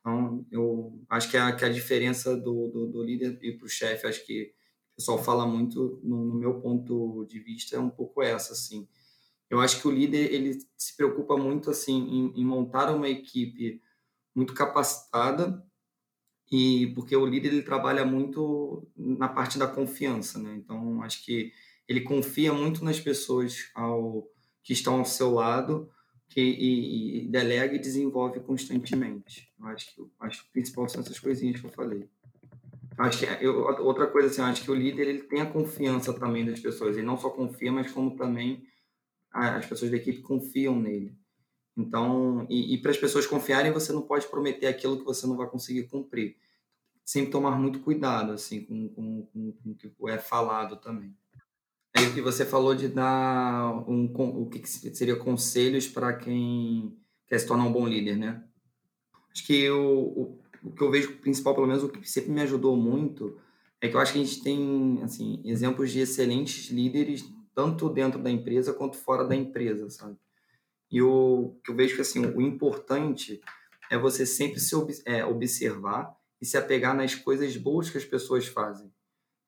Então, 0.00 0.46
eu 0.50 1.00
acho 1.08 1.30
que 1.30 1.36
a, 1.36 1.52
que 1.52 1.64
a 1.64 1.68
diferença 1.68 2.36
do, 2.36 2.68
do, 2.68 2.86
do 2.86 3.02
líder 3.02 3.38
e 3.42 3.52
para 3.52 3.66
o 3.66 3.68
chefe, 3.68 4.06
acho 4.06 4.24
que 4.24 4.54
pessoal 4.98 5.22
fala 5.22 5.46
muito, 5.46 6.00
no, 6.02 6.24
no, 6.24 6.34
meu 6.34 6.60
ponto 6.60 7.24
de 7.26 7.38
vista, 7.38 7.76
é 7.76 7.78
um 7.78 7.88
pouco 7.88 8.20
essa, 8.20 8.52
assim. 8.52 8.88
Eu 9.48 9.60
acho 9.60 9.80
que 9.80 9.86
o 9.86 9.92
líder, 9.92 10.34
ele 10.34 10.58
se 10.76 10.96
preocupa 10.96 11.36
muito, 11.36 11.70
assim, 11.70 11.96
em, 11.96 12.40
em 12.40 12.44
montar 12.44 12.92
uma 12.92 13.08
equipe 13.08 13.80
muito 14.38 14.54
capacitada 14.54 15.60
e 16.50 16.92
porque 16.94 17.14
o 17.16 17.26
líder, 17.26 17.48
ele 17.48 17.62
trabalha 17.62 18.04
muito 18.04 18.88
na 18.96 19.28
parte 19.28 19.58
da 19.58 19.66
confiança, 19.66 20.38
né? 20.38 20.54
Então, 20.56 21.02
acho 21.02 21.24
que 21.24 21.52
ele 21.88 22.02
confia 22.02 22.52
muito 22.52 22.84
nas 22.84 23.00
pessoas 23.00 23.68
ao, 23.74 24.30
que 24.62 24.72
estão 24.72 25.00
ao 25.00 25.04
seu 25.04 25.32
lado 25.32 25.90
que, 26.28 26.40
e, 26.40 27.24
e 27.24 27.28
delega 27.28 27.74
e 27.74 27.80
desenvolve 27.80 28.38
constantemente. 28.40 29.52
Eu 29.58 29.66
acho 29.66 29.94
que, 29.94 30.06
acho 30.20 30.42
que 30.42 30.48
o 30.48 30.52
principal 30.52 30.88
são 30.88 31.00
essas 31.00 31.18
coisinhas 31.18 31.60
que 31.60 31.66
eu 31.66 31.70
falei. 31.70 32.08
Acho 32.96 33.18
que 33.18 33.44
eu, 33.44 33.58
outra 33.84 34.06
coisa 34.06 34.28
assim, 34.28 34.40
acho 34.40 34.62
que 34.62 34.70
o 34.70 34.74
líder 34.74 35.08
ele 35.08 35.22
tem 35.22 35.40
a 35.40 35.50
confiança 35.50 36.12
também 36.12 36.46
das 36.46 36.60
pessoas. 36.60 36.96
Ele 36.96 37.06
não 37.06 37.18
só 37.18 37.28
confia, 37.30 37.72
mas 37.72 37.90
como 37.90 38.16
também 38.16 38.64
as 39.32 39.66
pessoas 39.66 39.90
da 39.90 39.96
equipe 39.96 40.22
confiam 40.22 40.78
nele. 40.78 41.17
Então, 41.78 42.44
e, 42.50 42.74
e 42.74 42.78
para 42.82 42.90
as 42.90 42.98
pessoas 42.98 43.24
confiarem, 43.24 43.70
você 43.70 43.92
não 43.92 44.02
pode 44.02 44.26
prometer 44.26 44.66
aquilo 44.66 44.98
que 44.98 45.04
você 45.04 45.28
não 45.28 45.36
vai 45.36 45.48
conseguir 45.48 45.84
cumprir. 45.84 46.36
Sempre 47.04 47.30
tomar 47.30 47.52
muito 47.52 47.78
cuidado 47.78 48.32
assim 48.32 48.64
com, 48.64 48.88
com, 48.88 49.26
com, 49.26 49.52
com 49.52 49.70
o 49.70 49.74
que 49.76 49.92
é 50.08 50.18
falado 50.18 50.76
também. 50.76 51.16
Aí 51.96 52.08
o 52.08 52.12
que 52.12 52.20
você 52.20 52.44
falou 52.44 52.74
de 52.74 52.88
dar 52.88 53.88
um, 53.88 54.12
o 54.12 54.50
que 54.50 54.66
seria 54.68 55.14
conselhos 55.16 55.86
para 55.86 56.12
quem 56.14 56.98
quer 57.28 57.38
se 57.38 57.46
tornar 57.46 57.64
um 57.64 57.72
bom 57.72 57.86
líder, 57.86 58.16
né? 58.16 58.44
Acho 59.32 59.46
que 59.46 59.70
o, 59.70 60.36
o 60.64 60.72
que 60.72 60.82
eu 60.82 60.90
vejo 60.90 61.16
principal, 61.18 61.54
pelo 61.54 61.68
menos 61.68 61.84
o 61.84 61.88
que 61.88 62.10
sempre 62.10 62.32
me 62.32 62.40
ajudou 62.40 62.76
muito, 62.76 63.38
é 63.80 63.88
que 63.88 63.94
eu 63.94 64.00
acho 64.00 64.12
que 64.12 64.20
a 64.20 64.24
gente 64.24 64.42
tem 64.42 65.00
assim 65.04 65.40
exemplos 65.44 65.92
de 65.92 66.00
excelentes 66.00 66.70
líderes 66.70 67.24
tanto 67.54 67.88
dentro 67.88 68.20
da 68.20 68.30
empresa 68.30 68.74
quanto 68.74 68.96
fora 68.96 69.24
da 69.24 69.36
empresa, 69.36 69.88
sabe? 69.90 70.16
E 70.90 71.02
o 71.02 71.56
que 71.64 71.70
eu 71.70 71.76
vejo 71.76 71.94
que 71.94 72.00
assim 72.00 72.24
o 72.24 72.40
importante 72.40 73.40
é 73.90 73.98
você 73.98 74.24
sempre 74.24 74.60
se 74.60 74.74
é, 75.04 75.24
observar 75.24 76.16
e 76.40 76.46
se 76.46 76.56
apegar 76.56 76.94
nas 76.94 77.14
coisas 77.14 77.56
boas 77.56 77.90
que 77.90 77.98
as 77.98 78.04
pessoas 78.04 78.46
fazem, 78.46 78.92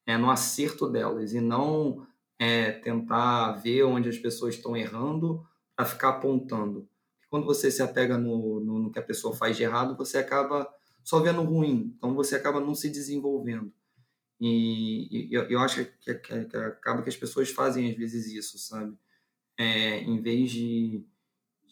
é 0.06 0.16
no 0.16 0.30
acerto 0.30 0.88
delas 0.88 1.32
e 1.32 1.40
não 1.40 2.06
é, 2.38 2.72
tentar 2.72 3.52
ver 3.52 3.84
onde 3.84 4.08
as 4.08 4.18
pessoas 4.18 4.54
estão 4.54 4.76
errando 4.76 5.46
para 5.76 5.84
ficar 5.84 6.08
apontando. 6.10 6.88
Quando 7.28 7.46
você 7.46 7.70
se 7.70 7.82
apega 7.82 8.18
no, 8.18 8.60
no, 8.60 8.78
no 8.80 8.90
que 8.90 8.98
a 8.98 9.02
pessoa 9.02 9.36
faz 9.36 9.56
de 9.56 9.62
errado, 9.62 9.96
você 9.96 10.18
acaba 10.18 10.68
só 11.04 11.20
vendo 11.20 11.42
ruim. 11.42 11.94
Então 11.96 12.14
você 12.14 12.34
acaba 12.34 12.60
não 12.60 12.74
se 12.74 12.90
desenvolvendo. 12.90 13.72
E, 14.40 15.28
e 15.28 15.34
eu, 15.34 15.42
eu, 15.44 15.60
acho 15.60 15.84
que, 15.84 16.14
que, 16.14 16.44
que, 16.44 16.56
acaba 16.56 17.02
que 17.02 17.08
as 17.08 17.16
pessoas 17.16 17.50
fazem 17.50 17.90
às 17.90 17.96
vezes 17.96 18.26
isso, 18.26 18.58
sabe? 18.58 18.96
É, 19.58 20.00
em 20.00 20.20
vez 20.20 20.50
de, 20.50 21.04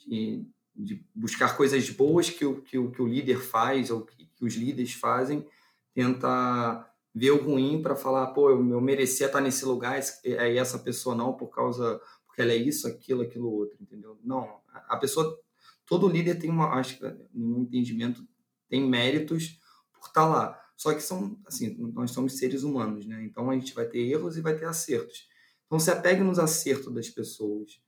de, 0.09 0.47
de, 0.75 1.05
buscar 1.15 1.57
coisas 1.57 1.89
boas 1.91 2.31
que 2.31 2.45
o, 2.45 2.63
que, 2.63 2.79
o, 2.79 2.91
que 2.91 3.03
o 3.03 3.07
líder 3.07 3.39
faz 3.39 3.91
ou 3.91 4.03
que, 4.03 4.27
que 4.27 4.45
os 4.45 4.55
líderes 4.55 4.93
fazem, 4.95 5.47
tenta 5.95 6.89
ver 7.15 7.33
o 7.33 7.43
ruim 7.43 7.83
para 7.83 7.97
falar, 7.97 8.29
pô, 8.29 8.51
eu, 8.51 8.71
eu 8.71 8.81
merecia 8.81 9.27
estar 9.27 9.41
nesse 9.41 9.65
lugar, 9.65 10.01
aí 10.39 10.57
essa 10.57 10.79
pessoa 10.79 11.15
não, 11.15 11.33
por 11.33 11.49
causa, 11.49 12.01
porque 12.27 12.41
ela 12.41 12.53
é 12.53 12.57
isso, 12.57 12.87
aquilo, 12.87 13.23
aquilo 13.23 13.53
outro, 13.53 13.77
entendeu? 13.81 14.19
Não, 14.23 14.61
a 14.73 14.97
pessoa, 14.97 15.39
todo 15.85 16.09
líder 16.09 16.37
tem 16.37 16.51
uma, 16.51 16.75
acho 16.75 16.99
que 16.99 17.05
no 17.35 17.61
entendimento, 17.61 18.27
tem 18.69 18.87
méritos 18.87 19.59
por 19.93 20.09
estar 20.09 20.23
tá 20.23 20.27
lá. 20.27 20.65
Só 20.77 20.95
que 20.95 21.01
são, 21.01 21.37
assim, 21.45 21.77
nós 21.93 22.13
somos 22.13 22.39
seres 22.39 22.63
humanos, 22.63 23.05
né? 23.05 23.25
Então 23.25 23.51
a 23.51 23.55
gente 23.55 23.75
vai 23.75 23.85
ter 23.85 23.99
erros 23.99 24.37
e 24.37 24.41
vai 24.41 24.57
ter 24.57 24.67
acertos. 24.67 25.27
Então 25.67 25.81
se 25.81 25.91
apegue 25.91 26.23
nos 26.23 26.39
acertos 26.39 26.95
das 26.95 27.09
pessoas. 27.09 27.81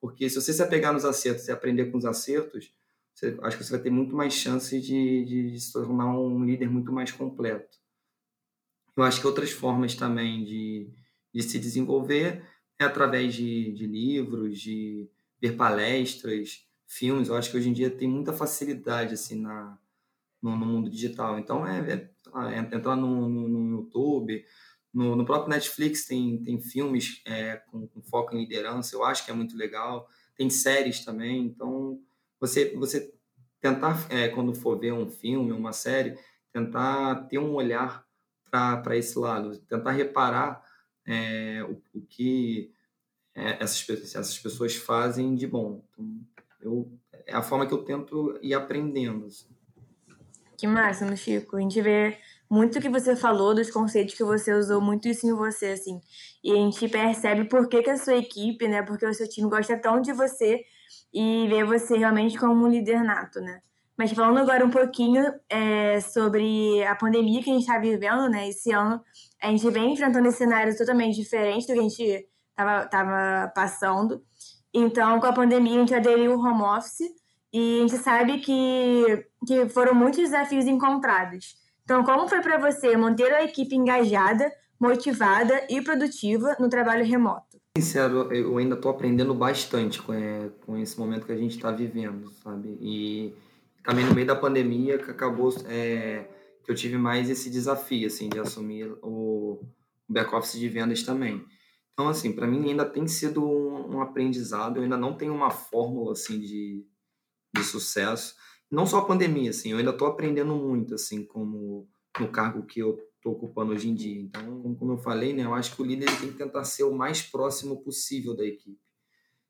Porque 0.00 0.28
se 0.28 0.40
você 0.40 0.52
se 0.52 0.62
apegar 0.62 0.92
nos 0.92 1.04
acertos 1.04 1.48
e 1.48 1.52
aprender 1.52 1.86
com 1.90 1.98
os 1.98 2.04
acertos, 2.04 2.72
você, 3.14 3.36
acho 3.42 3.58
que 3.58 3.64
você 3.64 3.72
vai 3.72 3.80
ter 3.80 3.90
muito 3.90 4.14
mais 4.14 4.32
chance 4.32 4.80
de, 4.80 5.24
de, 5.24 5.60
se 5.60 5.72
tornar 5.72 6.06
um 6.06 6.44
líder 6.44 6.70
muito 6.70 6.92
mais 6.92 7.10
completo. 7.10 7.76
Eu 8.96 9.02
acho 9.02 9.20
que 9.20 9.26
outras 9.26 9.50
formas 9.50 9.94
também 9.94 10.44
de, 10.44 10.88
de 11.34 11.42
se 11.42 11.58
desenvolver 11.58 12.44
é 12.78 12.84
através 12.84 13.34
de, 13.34 13.72
de 13.72 13.86
livros, 13.86 14.60
de 14.60 15.10
ver 15.40 15.56
palestras, 15.56 16.64
filmes. 16.86 17.28
Eu 17.28 17.36
acho 17.36 17.50
que 17.50 17.56
hoje 17.56 17.68
em 17.68 17.72
dia 17.72 17.90
tem 17.90 18.08
muita 18.08 18.32
facilidade 18.32 19.14
assim 19.14 19.40
na, 19.40 19.76
no, 20.40 20.56
no 20.56 20.66
mundo 20.66 20.88
digital. 20.88 21.38
Então, 21.38 21.66
é, 21.66 21.78
é, 21.92 22.10
é 22.54 22.58
entrar 22.58 22.96
no, 22.96 23.28
no, 23.28 23.48
no 23.48 23.78
YouTube, 23.78 24.44
no, 24.92 25.14
no, 25.14 25.24
próprio 25.24 25.50
Netflix 25.50 26.06
tem, 26.06 26.42
tem 26.42 26.60
filmes 26.60 27.20
é, 27.26 27.56
com, 27.70 27.86
com, 27.88 28.02
foco 28.02 28.34
em 28.34 28.40
liderança, 28.40 28.96
eu 28.96 29.04
acho 29.04 29.24
que 29.24 29.30
é 29.30 29.34
muito 29.34 29.56
legal. 29.56 30.08
Tem 30.36 30.48
séries 30.48 31.04
também, 31.04 31.44
então 31.44 32.00
você, 32.40 32.74
você 32.76 33.12
tentar, 33.60 34.06
é, 34.10 34.28
quando 34.28 34.54
for 34.54 34.78
ver 34.78 34.92
um 34.92 35.08
filme, 35.10 35.52
uma 35.52 35.72
série, 35.72 36.18
tentar 36.52 37.26
ter 37.28 37.38
um 37.38 37.54
olhar 37.54 38.06
para 38.50 38.96
esse 38.96 39.18
lado, 39.18 39.58
tentar 39.58 39.92
reparar 39.92 40.64
é, 41.06 41.62
o, 41.64 41.82
o, 41.92 42.00
que 42.02 42.72
é, 43.34 43.62
essas, 43.62 44.14
essas 44.14 44.38
pessoas 44.38 44.74
fazem 44.76 45.34
de 45.34 45.46
bom. 45.46 45.82
Então, 45.92 46.20
eu, 46.60 46.98
é 47.26 47.34
a 47.34 47.42
forma 47.42 47.66
que 47.66 47.74
eu 47.74 47.84
tento 47.84 48.38
ir 48.42 48.54
aprendendo. 48.54 49.26
Assim. 49.26 49.48
Que 50.56 50.66
máximo, 50.66 51.16
Chico. 51.16 51.56
A 51.56 51.60
gente 51.60 51.80
vê 51.80 52.18
muito 52.50 52.80
que 52.80 52.88
você 52.88 53.14
falou, 53.14 53.54
dos 53.54 53.70
conceitos 53.70 54.14
que 54.14 54.24
você 54.24 54.52
usou, 54.54 54.80
muito 54.80 55.08
isso 55.08 55.26
em 55.26 55.34
você, 55.34 55.66
assim. 55.66 56.00
E 56.42 56.52
a 56.52 56.56
gente 56.56 56.88
percebe 56.88 57.44
por 57.44 57.68
que, 57.68 57.82
que 57.82 57.90
a 57.90 57.98
sua 57.98 58.16
equipe, 58.16 58.66
né, 58.66 58.82
porque 58.82 59.06
o 59.06 59.14
seu 59.14 59.28
time 59.28 59.48
gosta 59.48 59.76
tão 59.76 60.00
de 60.00 60.12
você 60.12 60.62
e 61.12 61.46
vê 61.48 61.64
você 61.64 61.98
realmente 61.98 62.38
como 62.38 62.64
um 62.64 62.68
líder 62.68 63.02
nato, 63.02 63.40
né? 63.40 63.60
Mas 63.96 64.12
falando 64.12 64.38
agora 64.38 64.64
um 64.64 64.70
pouquinho 64.70 65.24
é, 65.50 66.00
sobre 66.00 66.84
a 66.84 66.94
pandemia 66.94 67.42
que 67.42 67.50
a 67.50 67.52
gente 67.52 67.62
está 67.62 67.78
vivendo, 67.78 68.28
né? 68.28 68.48
Esse 68.48 68.70
ano 68.70 69.02
a 69.42 69.48
gente 69.48 69.68
vem 69.70 69.92
enfrentando 69.92 70.28
esse 70.28 70.38
cenário 70.38 70.76
totalmente 70.76 71.16
diferente 71.16 71.66
do 71.66 71.72
que 71.72 71.80
a 71.80 71.82
gente 71.82 72.28
tava 72.56 73.52
passando. 73.54 74.22
Então, 74.72 75.18
com 75.18 75.26
a 75.26 75.32
pandemia, 75.32 75.76
a 75.76 75.80
gente 75.80 75.94
aderiu 75.94 76.32
ao 76.32 76.38
home 76.38 76.62
office 76.62 77.08
e 77.52 77.78
a 77.78 77.80
gente 77.80 77.96
sabe 77.98 78.38
que, 78.38 79.26
que 79.46 79.68
foram 79.68 79.94
muitos 79.94 80.20
desafios 80.20 80.66
encontrados. 80.66 81.56
Então, 81.88 82.04
como 82.04 82.28
foi 82.28 82.42
para 82.42 82.58
você 82.58 82.94
manter 82.98 83.32
a 83.32 83.42
equipe 83.42 83.74
engajada, 83.74 84.52
motivada 84.78 85.66
e 85.70 85.80
produtiva 85.80 86.54
no 86.60 86.68
trabalho 86.68 87.02
remoto? 87.02 87.58
Sincero, 87.78 88.30
eu 88.30 88.58
ainda 88.58 88.74
estou 88.74 88.90
aprendendo 88.90 89.34
bastante 89.34 90.02
com, 90.02 90.12
é, 90.12 90.50
com 90.66 90.76
esse 90.76 91.00
momento 91.00 91.24
que 91.24 91.32
a 91.32 91.36
gente 91.38 91.56
está 91.56 91.70
vivendo, 91.70 92.30
sabe? 92.44 92.76
E 92.78 93.34
também 93.82 94.04
no 94.04 94.14
meio 94.14 94.26
da 94.26 94.36
pandemia 94.36 94.98
que 94.98 95.10
acabou 95.10 95.50
é, 95.66 96.26
que 96.62 96.70
eu 96.70 96.74
tive 96.74 96.98
mais 96.98 97.30
esse 97.30 97.48
desafio, 97.48 98.06
assim, 98.06 98.28
de 98.28 98.38
assumir 98.38 98.94
o 99.02 99.58
back-office 100.06 100.60
de 100.60 100.68
vendas 100.68 101.02
também. 101.02 101.42
Então, 101.94 102.06
assim, 102.06 102.32
para 102.32 102.46
mim 102.46 102.68
ainda 102.68 102.84
tem 102.84 103.08
sido 103.08 103.42
um, 103.42 103.96
um 103.96 104.02
aprendizado, 104.02 104.76
eu 104.76 104.82
ainda 104.82 104.98
não 104.98 105.16
tenho 105.16 105.32
uma 105.32 105.48
fórmula, 105.48 106.12
assim, 106.12 106.38
de 106.38 106.84
de 107.54 107.64
sucesso. 107.64 108.34
Não 108.70 108.86
só 108.86 108.98
a 108.98 109.04
pandemia, 109.04 109.50
assim, 109.50 109.72
eu 109.72 109.78
ainda 109.78 109.90
estou 109.90 110.08
aprendendo 110.08 110.54
muito, 110.54 110.94
assim, 110.94 111.24
como 111.24 111.88
no 112.20 112.28
cargo 112.30 112.66
que 112.66 112.80
eu 112.80 112.98
estou 113.16 113.32
ocupando 113.32 113.72
hoje 113.72 113.88
em 113.88 113.94
dia. 113.94 114.20
Então, 114.20 114.74
como 114.74 114.92
eu 114.92 114.98
falei, 114.98 115.32
né, 115.32 115.44
eu 115.44 115.54
acho 115.54 115.74
que 115.74 115.82
o 115.82 115.84
líder 115.84 116.06
tem 116.18 116.30
que 116.30 116.38
tentar 116.38 116.64
ser 116.64 116.84
o 116.84 116.94
mais 116.94 117.22
próximo 117.22 117.82
possível 117.82 118.36
da 118.36 118.44
equipe. 118.44 118.80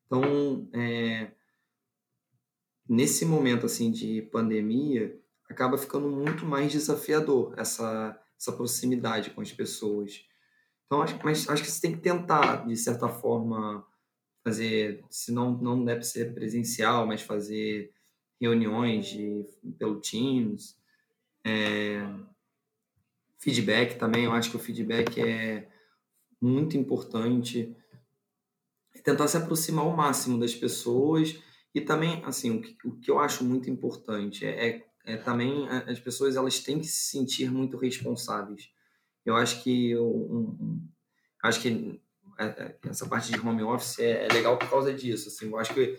Então, 0.07 0.69
é, 0.73 1.33
nesse 2.89 3.25
momento 3.25 3.67
assim 3.67 3.91
de 3.91 4.23
pandemia, 4.23 5.21
acaba 5.51 5.77
ficando 5.77 6.09
muito 6.09 6.47
mais 6.47 6.73
desafiador 6.73 7.55
essa, 7.57 8.19
essa 8.39 8.53
proximidade 8.53 9.31
com 9.31 9.41
as 9.41 9.53
pessoas. 9.53 10.25
Então, 10.87 11.03
acho, 11.03 11.19
mas 11.23 11.49
acho 11.49 11.63
que 11.63 11.71
você 11.71 11.81
tem 11.81 11.93
que 11.93 12.01
tentar, 12.01 12.67
de 12.67 12.77
certa 12.77 13.09
forma, 13.09 13.87
fazer, 14.43 15.05
se 15.11 15.33
não, 15.33 15.53
não 15.59 15.85
deve 15.85 16.03
ser 16.03 16.33
presencial, 16.35 17.07
mas 17.07 17.21
fazer 17.21 17.93
reuniões 18.41 19.07
de, 19.07 19.45
pelo 19.79 20.01
Teams, 20.01 20.77
é, 21.45 22.07
feedback 23.39 23.99
também, 23.99 24.25
eu 24.25 24.33
acho 24.33 24.51
que 24.51 24.57
o 24.57 24.61
feedback 24.61 25.21
é 25.21 25.69
muito 26.41 26.77
importante. 26.77 27.75
Tentar 29.03 29.29
se 29.29 29.37
aproximar 29.37 29.85
ao 29.85 29.97
máximo 29.97 30.39
das 30.39 30.55
pessoas 30.55 31.39
e 31.75 31.81
também, 31.81 32.23
assim, 32.25 32.51
o 32.51 32.61
que, 32.61 32.77
o 32.85 32.97
que 32.99 33.11
eu 33.11 33.19
acho 33.19 33.45
muito 33.45 33.71
importante 33.71 34.45
é, 34.45 34.69
é, 34.69 34.89
é 35.05 35.17
também 35.17 35.69
as 35.69 35.99
pessoas 35.99 36.37
elas 36.37 36.59
têm 36.61 36.79
que 36.79 36.87
se 36.87 37.11
sentir 37.11 37.51
muito 37.51 37.77
responsáveis. 37.77 38.71
Eu 39.25 39.37
acho 39.37 39.63
que 39.63 39.91
eu, 39.91 40.07
um, 40.07 40.89
acho 41.43 41.61
que 41.61 42.01
é, 42.39 42.45
é, 42.45 42.79
essa 42.87 43.07
parte 43.07 43.31
de 43.33 43.41
home 43.41 43.63
office 43.63 43.99
é, 43.99 44.29
legal 44.33 44.59
por 44.59 44.69
causa 44.69 44.93
disso. 44.93 45.29
Assim, 45.29 45.47
eu 45.47 45.59
acho 45.59 45.75
que 45.75 45.99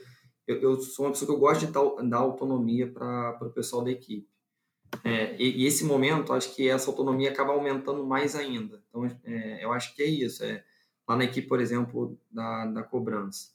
eu, 0.51 0.61
eu 0.61 0.81
sou 0.81 1.05
uma 1.05 1.11
pessoa 1.11 1.27
que 1.27 1.35
eu 1.35 1.39
gosto 1.39 1.65
de 1.65 1.71
dar, 1.71 1.83
dar 2.09 2.17
autonomia 2.17 2.91
para 2.91 3.37
o 3.41 3.51
pessoal 3.51 3.83
da 3.83 3.91
equipe. 3.91 4.27
É, 5.03 5.35
e, 5.41 5.61
e, 5.61 5.65
esse 5.65 5.83
momento, 5.83 6.33
acho 6.33 6.55
que 6.55 6.67
essa 6.67 6.89
autonomia 6.89 7.29
acaba 7.29 7.53
aumentando 7.53 8.05
mais 8.05 8.35
ainda. 8.35 8.83
Então, 8.89 9.05
é, 9.23 9.63
eu 9.63 9.71
acho 9.71 9.95
que 9.95 10.01
é 10.01 10.05
isso. 10.05 10.43
É, 10.43 10.63
lá 11.07 11.15
na 11.15 11.25
equipe, 11.25 11.47
por 11.47 11.61
exemplo, 11.61 12.17
da, 12.31 12.65
da 12.65 12.83
cobrança, 12.83 13.49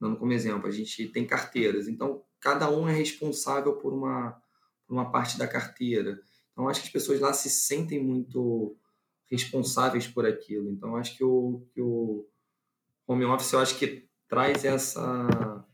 dando 0.00 0.16
como 0.16 0.32
exemplo, 0.32 0.68
a 0.68 0.70
gente 0.70 1.08
tem 1.08 1.26
carteiras. 1.26 1.88
Então, 1.88 2.22
cada 2.40 2.70
um 2.70 2.88
é 2.88 2.92
responsável 2.92 3.74
por 3.74 3.92
uma, 3.92 4.40
por 4.86 4.94
uma 4.94 5.10
parte 5.10 5.36
da 5.36 5.48
carteira. 5.48 6.20
Então, 6.52 6.68
acho 6.68 6.80
que 6.80 6.86
as 6.86 6.92
pessoas 6.92 7.20
lá 7.20 7.32
se 7.32 7.50
sentem 7.50 8.02
muito 8.02 8.76
responsáveis 9.30 10.06
por 10.06 10.24
aquilo. 10.24 10.70
Então, 10.70 10.96
acho 10.96 11.16
que 11.16 11.24
o, 11.24 11.62
que 11.72 11.80
o 11.80 12.26
home 13.06 13.24
office, 13.24 13.52
eu 13.52 13.60
acho 13.60 13.78
que 13.78 14.08
traz 14.28 14.64
essa 14.64 15.64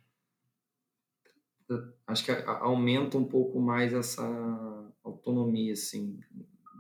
acho 2.07 2.25
que 2.25 2.31
aumenta 2.31 3.19
um 3.19 3.25
pouco 3.25 3.61
mais 3.61 3.93
essa 3.93 4.23
autonomia, 5.03 5.73
assim. 5.73 6.19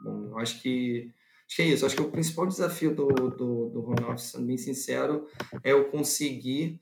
Bom, 0.02 0.38
acho 0.38 0.60
que 0.60 1.12
acho 1.46 1.56
que 1.56 1.62
é 1.62 1.66
isso. 1.68 1.86
Acho 1.86 1.96
que 1.96 2.02
o 2.02 2.10
principal 2.10 2.46
desafio 2.46 2.94
do, 2.94 3.06
do, 3.06 3.68
do 3.70 3.80
home 3.84 4.04
office, 4.04 4.30
sendo 4.30 4.46
bem 4.46 4.56
sincero, 4.56 5.26
é 5.62 5.72
eu 5.72 5.90
conseguir 5.90 6.80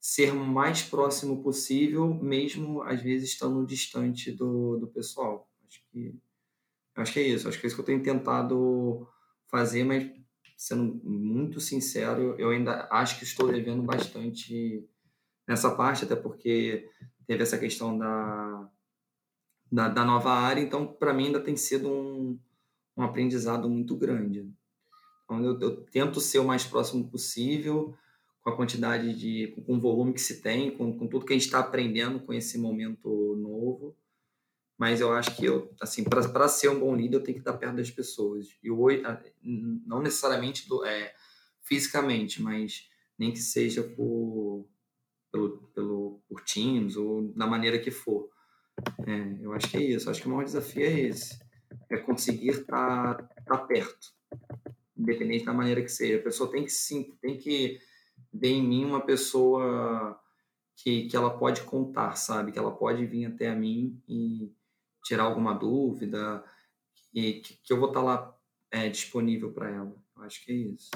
ser 0.00 0.32
mais 0.34 0.82
próximo 0.82 1.42
possível, 1.42 2.12
mesmo 2.14 2.82
às 2.82 3.00
vezes 3.00 3.30
estando 3.30 3.64
distante 3.64 4.32
do, 4.32 4.78
do 4.78 4.88
pessoal. 4.88 5.48
Acho 5.66 5.80
que 5.90 6.14
acho 6.96 7.12
que 7.12 7.20
é 7.20 7.28
isso. 7.28 7.48
Acho 7.48 7.58
que 7.58 7.66
é 7.66 7.68
isso 7.68 7.76
que 7.76 7.82
eu 7.82 7.86
tenho 7.86 8.02
tentado 8.02 9.06
fazer, 9.48 9.84
mas 9.84 10.10
sendo 10.56 11.00
muito 11.04 11.60
sincero, 11.60 12.34
eu 12.38 12.50
ainda 12.50 12.88
acho 12.90 13.18
que 13.18 13.24
estou 13.24 13.50
devendo 13.50 13.82
bastante 13.82 14.88
nessa 15.46 15.74
parte, 15.74 16.04
até 16.04 16.16
porque 16.16 16.88
teve 17.26 17.42
essa 17.42 17.58
questão 17.58 17.96
da, 17.96 18.70
da, 19.70 19.88
da 19.88 20.04
nova 20.04 20.32
área, 20.32 20.60
então 20.60 20.86
para 20.86 21.14
mim 21.14 21.26
ainda 21.26 21.40
tem 21.40 21.56
sido 21.56 21.90
um, 21.90 22.38
um 22.96 23.02
aprendizado 23.02 23.68
muito 23.68 23.96
grande. 23.96 24.48
Então 25.24 25.44
eu, 25.44 25.58
eu, 25.60 25.76
tento 25.84 26.20
ser 26.20 26.38
o 26.38 26.44
mais 26.44 26.64
próximo 26.64 27.08
possível 27.08 27.96
com 28.42 28.50
a 28.50 28.56
quantidade 28.56 29.14
de, 29.14 29.54
com 29.64 29.76
o 29.76 29.80
volume 29.80 30.12
que 30.12 30.20
se 30.20 30.42
tem, 30.42 30.76
com, 30.76 30.98
com 30.98 31.06
tudo 31.06 31.24
que 31.24 31.32
a 31.32 31.36
gente 31.36 31.46
está 31.46 31.60
aprendendo 31.60 32.20
com 32.20 32.32
esse 32.32 32.58
momento 32.58 33.36
novo. 33.36 33.96
Mas 34.76 35.00
eu 35.00 35.12
acho 35.12 35.36
que 35.36 35.44
eu, 35.44 35.72
assim, 35.80 36.02
para 36.02 36.48
ser 36.48 36.68
um 36.68 36.80
bom 36.80 36.96
líder, 36.96 37.18
eu 37.18 37.22
tenho 37.22 37.36
que 37.36 37.40
estar 37.40 37.56
perto 37.56 37.76
das 37.76 37.90
pessoas. 37.90 38.48
E 38.60 38.68
hoje, 38.68 39.00
não 39.40 40.02
necessariamente 40.02 40.68
do, 40.68 40.84
é, 40.84 41.14
fisicamente, 41.60 42.42
mas 42.42 42.90
nem 43.16 43.30
que 43.30 43.38
seja 43.38 43.84
por, 43.84 44.66
pelo, 45.32 45.58
pelo, 45.74 46.20
por 46.28 46.42
Teams 46.42 46.96
ou 46.96 47.32
da 47.34 47.46
maneira 47.46 47.78
que 47.78 47.90
for. 47.90 48.28
É, 49.06 49.44
eu 49.44 49.52
acho 49.52 49.70
que 49.70 49.78
é 49.78 49.82
isso. 49.82 50.10
Acho 50.10 50.20
que 50.20 50.28
o 50.28 50.30
maior 50.30 50.44
desafio 50.44 50.84
é 50.84 51.00
esse. 51.00 51.40
É 51.90 51.96
conseguir 51.96 52.50
estar 52.50 53.14
tá, 53.14 53.28
tá 53.46 53.58
perto, 53.58 54.12
independente 54.96 55.44
da 55.44 55.54
maneira 55.54 55.82
que 55.82 55.88
seja. 55.88 56.18
A 56.18 56.22
pessoa 56.22 56.50
tem 56.50 56.64
que 56.64 56.70
sim, 56.70 57.16
tem 57.20 57.38
que 57.38 57.80
ver 58.32 58.50
em 58.50 58.62
mim 58.62 58.84
uma 58.84 59.00
pessoa 59.00 60.20
que, 60.76 61.08
que 61.08 61.16
ela 61.16 61.36
pode 61.36 61.62
contar, 61.62 62.14
sabe? 62.14 62.52
Que 62.52 62.58
ela 62.58 62.74
pode 62.74 63.04
vir 63.06 63.26
até 63.26 63.48
a 63.48 63.54
mim 63.54 64.00
e 64.08 64.52
tirar 65.04 65.24
alguma 65.24 65.54
dúvida, 65.54 66.44
e 67.12 67.34
que, 67.34 67.54
que 67.62 67.72
eu 67.72 67.78
vou 67.78 67.88
estar 67.88 68.00
tá 68.00 68.06
lá 68.06 68.36
é, 68.70 68.88
disponível 68.88 69.52
para 69.52 69.70
ela. 69.70 69.94
Eu 70.16 70.22
acho 70.22 70.44
que 70.44 70.52
é 70.52 70.54
isso. 70.54 70.90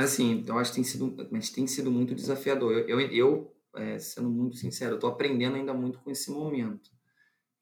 Mas 0.00 0.12
assim, 0.12 0.42
eu 0.46 0.58
acho 0.58 0.70
que 0.70 0.76
tem 0.76 0.84
sido, 0.84 1.28
mas 1.30 1.50
tem 1.50 1.66
sido 1.66 1.90
muito 1.90 2.14
desafiador. 2.14 2.72
Eu, 2.72 2.98
eu, 2.98 3.00
eu 3.00 3.54
é, 3.76 3.98
sendo 3.98 4.30
muito 4.30 4.56
sincero, 4.56 4.94
estou 4.94 5.10
aprendendo 5.10 5.56
ainda 5.56 5.74
muito 5.74 5.98
com 5.98 6.10
esse 6.10 6.30
momento. 6.30 6.90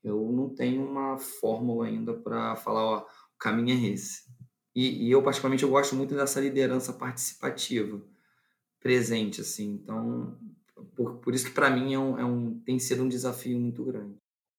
Eu 0.04 0.30
não 0.30 0.48
tenho 0.48 0.88
uma 0.88 1.18
fórmula 1.18 1.86
ainda 1.86 2.14
para 2.14 2.54
falar, 2.54 2.84
ó, 2.84 2.98
o 3.00 3.38
caminho 3.40 3.76
é 3.76 3.88
esse. 3.90 4.22
E, 4.72 5.08
e, 5.08 5.10
eu, 5.10 5.20
particularmente, 5.20 5.64
eu 5.64 5.68
gosto 5.68 5.96
muito 5.96 6.14
dessa 6.14 6.40
liderança 6.40 6.92
participativa, 6.92 8.00
presente, 8.78 9.40
assim. 9.40 9.80
Então, 9.82 10.38
por, 10.94 11.16
por 11.16 11.34
isso 11.34 11.46
que 11.46 11.50
para 11.50 11.68
mim 11.70 11.92
é 11.92 11.98
um, 11.98 12.18
é 12.20 12.24
um, 12.24 12.60
tem 12.60 12.78
sido 12.78 13.02
um 13.02 13.08
desafio 13.08 13.58
muito 13.58 13.84
grande. 13.84 14.16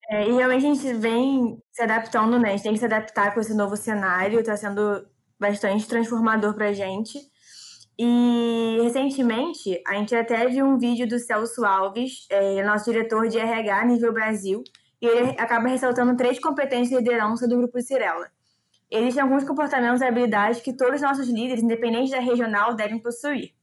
É, 0.10 0.28
e 0.28 0.34
realmente 0.34 0.65
a 0.65 0.74
gente 0.74 0.94
vem 0.96 1.63
se 1.72 1.82
adaptando, 1.82 2.38
né? 2.38 2.50
A 2.50 2.52
gente 2.58 2.63
tem 2.63 2.74
que 2.74 2.80
se 2.80 2.86
adaptar 2.86 3.34
com 3.34 3.39
esse 3.39 3.54
novo 3.54 3.78
cenário, 3.78 4.42
está 4.42 4.58
sendo 4.58 5.08
bastante 5.39 5.88
transformador 5.88 6.54
para 6.54 6.68
a 6.68 6.74
gente. 6.74 7.18
E 8.02 8.80
recentemente 8.82 9.82
a 9.86 9.96
gente 9.96 10.16
até 10.16 10.48
viu 10.48 10.66
um 10.66 10.78
vídeo 10.78 11.06
do 11.06 11.20
Celso 11.20 11.66
Alves, 11.66 12.26
é, 12.30 12.64
nosso 12.64 12.90
diretor 12.90 13.28
de 13.28 13.38
RH 13.38 13.86
nível 13.88 14.14
Brasil, 14.14 14.64
e 15.02 15.06
ele 15.06 15.32
acaba 15.38 15.68
ressaltando 15.68 16.16
três 16.16 16.40
competências 16.40 16.90
de 16.90 16.96
liderança 16.96 17.46
do 17.46 17.58
Grupo 17.58 17.82
Cirela. 17.82 18.32
Existem 18.90 19.22
alguns 19.22 19.44
comportamentos 19.44 20.00
e 20.00 20.06
habilidades 20.06 20.62
que 20.62 20.72
todos 20.72 20.96
os 20.96 21.02
nossos 21.02 21.28
líderes, 21.28 21.62
independente 21.62 22.12
da 22.12 22.22
regional, 22.22 22.74
devem 22.74 23.00
possuir. 23.00 23.54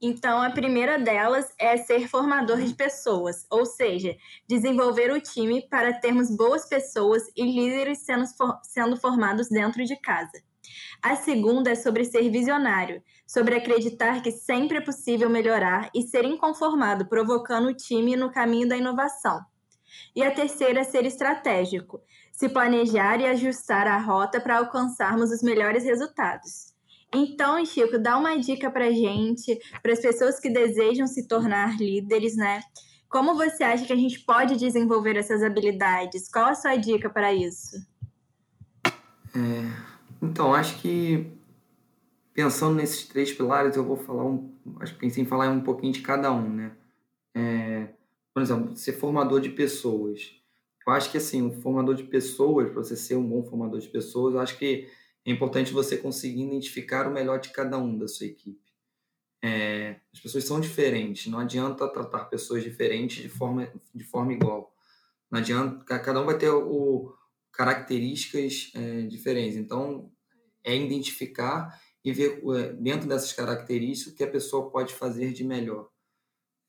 Então, 0.00 0.40
a 0.40 0.48
primeira 0.48 0.98
delas 0.98 1.46
é 1.58 1.76
ser 1.76 2.08
formador 2.08 2.62
de 2.62 2.72
pessoas, 2.72 3.46
ou 3.50 3.66
seja, 3.66 4.16
desenvolver 4.48 5.12
o 5.12 5.20
time 5.20 5.68
para 5.68 5.92
termos 6.00 6.34
boas 6.34 6.66
pessoas 6.66 7.24
e 7.36 7.42
líderes 7.42 7.98
sendo, 7.98 8.24
sendo 8.62 8.96
formados 8.96 9.50
dentro 9.50 9.84
de 9.84 9.96
casa. 10.00 10.42
A 11.02 11.16
segunda 11.16 11.70
é 11.70 11.74
sobre 11.74 12.04
ser 12.04 12.28
visionário, 12.30 13.02
sobre 13.26 13.54
acreditar 13.54 14.22
que 14.22 14.30
sempre 14.30 14.78
é 14.78 14.80
possível 14.80 15.28
melhorar 15.28 15.90
e 15.94 16.02
ser 16.02 16.24
inconformado, 16.24 17.06
provocando 17.06 17.68
o 17.68 17.74
time 17.74 18.16
no 18.16 18.30
caminho 18.30 18.68
da 18.68 18.76
inovação. 18.76 19.40
E 20.14 20.22
a 20.22 20.30
terceira 20.30 20.80
é 20.80 20.84
ser 20.84 21.04
estratégico, 21.04 22.00
se 22.32 22.48
planejar 22.48 23.20
e 23.20 23.26
ajustar 23.26 23.86
a 23.86 23.98
rota 23.98 24.40
para 24.40 24.58
alcançarmos 24.58 25.30
os 25.30 25.42
melhores 25.42 25.84
resultados. 25.84 26.74
Então, 27.14 27.64
Chico, 27.64 27.98
dá 27.98 28.18
uma 28.18 28.38
dica 28.38 28.70
para 28.70 28.90
gente, 28.90 29.58
para 29.82 29.92
as 29.92 30.00
pessoas 30.00 30.38
que 30.40 30.50
desejam 30.50 31.06
se 31.06 31.26
tornar 31.26 31.76
líderes, 31.78 32.36
né? 32.36 32.60
Como 33.08 33.36
você 33.36 33.62
acha 33.62 33.86
que 33.86 33.92
a 33.92 33.96
gente 33.96 34.20
pode 34.20 34.56
desenvolver 34.56 35.16
essas 35.16 35.42
habilidades? 35.42 36.28
Qual 36.28 36.46
a 36.46 36.54
sua 36.54 36.76
dica 36.76 37.08
para 37.08 37.32
isso? 37.32 37.76
É, 39.34 39.95
então, 40.26 40.54
acho 40.54 40.80
que 40.80 41.26
pensando 42.32 42.76
nesses 42.76 43.06
três 43.06 43.32
pilares, 43.32 43.76
eu 43.76 43.84
vou 43.84 43.96
falar 43.96 44.24
um. 44.24 44.54
Acho 44.80 44.94
que 44.94 45.00
pensei 45.00 45.22
em 45.22 45.26
falar 45.26 45.48
um 45.50 45.62
pouquinho 45.62 45.92
de 45.92 46.02
cada 46.02 46.32
um, 46.32 46.48
né? 46.48 46.76
É, 47.34 47.88
por 48.34 48.42
exemplo, 48.42 48.76
ser 48.76 48.92
formador 48.92 49.40
de 49.40 49.50
pessoas. 49.50 50.32
Eu 50.86 50.92
acho 50.92 51.10
que 51.10 51.18
assim, 51.18 51.42
o 51.42 51.52
formador 51.52 51.94
de 51.94 52.04
pessoas, 52.04 52.70
para 52.70 52.82
você 52.82 52.96
ser 52.96 53.16
um 53.16 53.26
bom 53.26 53.42
formador 53.42 53.80
de 53.80 53.88
pessoas, 53.88 54.34
eu 54.34 54.40
acho 54.40 54.58
que 54.58 54.88
é 55.24 55.30
importante 55.30 55.72
você 55.72 55.96
conseguir 55.96 56.42
identificar 56.42 57.08
o 57.08 57.12
melhor 57.12 57.40
de 57.40 57.50
cada 57.50 57.78
um 57.78 57.96
da 57.96 58.06
sua 58.06 58.26
equipe. 58.26 58.60
É, 59.42 59.96
as 60.12 60.20
pessoas 60.20 60.44
são 60.44 60.60
diferentes, 60.60 61.30
não 61.30 61.38
adianta 61.38 61.88
tratar 61.88 62.26
pessoas 62.26 62.62
diferentes 62.62 63.22
de 63.22 63.28
forma, 63.28 63.68
de 63.94 64.04
forma 64.04 64.32
igual. 64.32 64.72
Não 65.30 65.40
adianta, 65.40 65.98
cada 65.98 66.20
um 66.20 66.24
vai 66.24 66.38
ter 66.38 66.50
o, 66.50 67.12
características 67.56 68.70
é, 68.74 69.02
diferentes. 69.02 69.56
Então, 69.56 70.10
é 70.66 70.76
identificar 70.76 71.80
e 72.04 72.12
ver 72.12 72.42
é, 72.56 72.72
dentro 72.74 73.08
dessas 73.08 73.32
características 73.32 74.12
o 74.12 74.16
que 74.16 74.24
a 74.24 74.30
pessoa 74.30 74.70
pode 74.70 74.92
fazer 74.92 75.32
de 75.32 75.44
melhor. 75.44 75.88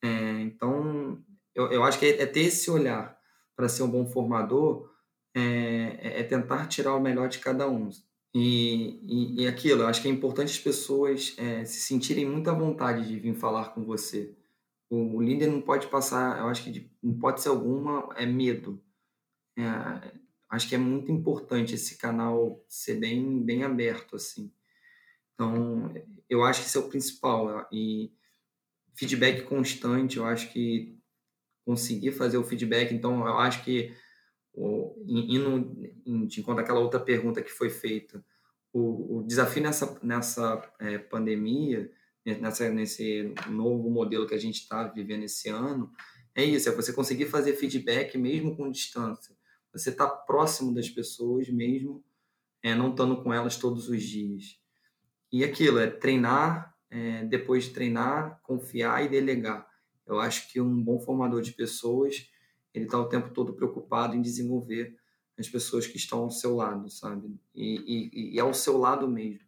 É, 0.03 0.41
então, 0.41 1.21
eu, 1.53 1.71
eu 1.71 1.83
acho 1.83 1.99
que 1.99 2.05
é, 2.05 2.21
é 2.21 2.25
ter 2.25 2.41
esse 2.41 2.69
olhar 2.71 3.17
para 3.55 3.67
ser 3.67 3.83
um 3.83 3.89
bom 3.89 4.05
formador, 4.05 4.89
é, 5.35 5.41
é, 6.01 6.19
é, 6.19 6.23
tentar 6.23 6.67
tirar 6.67 6.95
o 6.95 7.01
melhor 7.01 7.27
de 7.27 7.39
cada 7.39 7.69
um. 7.69 7.89
E, 8.33 8.99
e, 9.03 9.43
e 9.43 9.47
aquilo, 9.47 9.81
eu 9.81 9.87
acho 9.87 10.01
que 10.01 10.07
é 10.07 10.11
importante 10.11 10.51
as 10.51 10.59
pessoas 10.59 11.35
se 11.65 11.79
sentirem 11.81 12.25
muito 12.25 12.49
à 12.49 12.53
vontade 12.53 13.07
de 13.07 13.19
vir 13.19 13.33
falar 13.33 13.73
com 13.73 13.83
você. 13.83 14.35
O, 14.89 15.17
o 15.17 15.21
líder 15.21 15.47
não 15.47 15.61
pode 15.61 15.87
passar, 15.87 16.39
eu 16.39 16.47
acho 16.47 16.63
que 16.63 16.71
de, 16.71 16.91
não 17.01 17.17
pode 17.17 17.41
ser 17.41 17.49
alguma, 17.49 18.09
é 18.15 18.25
medo. 18.25 18.81
É, 19.57 20.11
acho 20.49 20.69
que 20.69 20.75
é 20.75 20.77
muito 20.77 21.11
importante 21.11 21.75
esse 21.75 21.97
canal 21.97 22.63
ser 22.67 22.95
bem, 22.95 23.43
bem 23.43 23.63
aberto, 23.63 24.15
assim. 24.15 24.51
Então, 25.33 25.93
eu 26.29 26.43
acho 26.43 26.61
que 26.61 26.67
isso 26.67 26.77
é 26.77 26.81
o 26.81 26.89
principal. 26.89 27.67
E 27.71 28.11
feedback 28.95 29.43
constante, 29.43 30.17
eu 30.17 30.25
acho 30.25 30.51
que 30.51 30.97
conseguir 31.65 32.13
fazer 32.13 32.37
o 32.37 32.43
feedback, 32.43 32.93
então, 32.93 33.27
eu 33.27 33.37
acho 33.37 33.63
que, 33.63 33.93
indo 35.05 36.25
de 36.27 36.39
encontro 36.39 36.63
àquela 36.63 36.79
outra 36.79 36.99
pergunta 36.99 37.41
que 37.41 37.51
foi 37.51 37.69
feita, 37.69 38.23
o, 38.71 39.17
o 39.17 39.23
desafio 39.23 39.61
nessa, 39.61 39.99
nessa 40.01 40.73
é, 40.79 40.97
pandemia, 40.97 41.91
nessa, 42.25 42.69
nesse 42.69 43.33
novo 43.49 43.89
modelo 43.89 44.27
que 44.27 44.33
a 44.33 44.39
gente 44.39 44.61
está 44.61 44.87
vivendo 44.87 45.23
esse 45.23 45.49
ano, 45.49 45.91
é 46.33 46.43
isso, 46.43 46.69
é 46.69 46.71
você 46.71 46.93
conseguir 46.93 47.25
fazer 47.25 47.53
feedback 47.53 48.17
mesmo 48.17 48.55
com 48.55 48.71
distância 48.71 49.36
você 49.77 49.89
está 49.89 50.07
próximo 50.07 50.73
das 50.73 50.89
pessoas 50.89 51.49
mesmo, 51.49 52.03
é, 52.63 52.73
não 52.73 52.89
estando 52.89 53.21
com 53.21 53.33
elas 53.33 53.57
todos 53.57 53.89
os 53.89 54.01
dias. 54.03 54.59
E 55.31 55.43
aquilo 55.43 55.79
é 55.79 55.87
treinar, 55.87 56.75
é, 56.89 57.25
depois 57.25 57.65
de 57.65 57.71
treinar, 57.71 58.39
confiar 58.41 59.03
e 59.05 59.09
delegar. 59.09 59.67
Eu 60.05 60.19
acho 60.19 60.51
que 60.51 60.59
um 60.59 60.81
bom 60.81 60.99
formador 60.99 61.41
de 61.41 61.51
pessoas 61.51 62.29
ele 62.73 62.85
está 62.85 62.99
o 62.99 63.09
tempo 63.09 63.29
todo 63.31 63.53
preocupado 63.53 64.15
em 64.15 64.21
desenvolver 64.21 64.95
as 65.37 65.49
pessoas 65.49 65.85
que 65.87 65.97
estão 65.97 66.19
ao 66.19 66.31
seu 66.31 66.55
lado, 66.55 66.89
sabe? 66.89 67.35
E, 67.53 68.11
e, 68.13 68.35
e 68.35 68.39
ao 68.39 68.53
seu 68.53 68.77
lado 68.77 69.07
mesmo. 69.07 69.45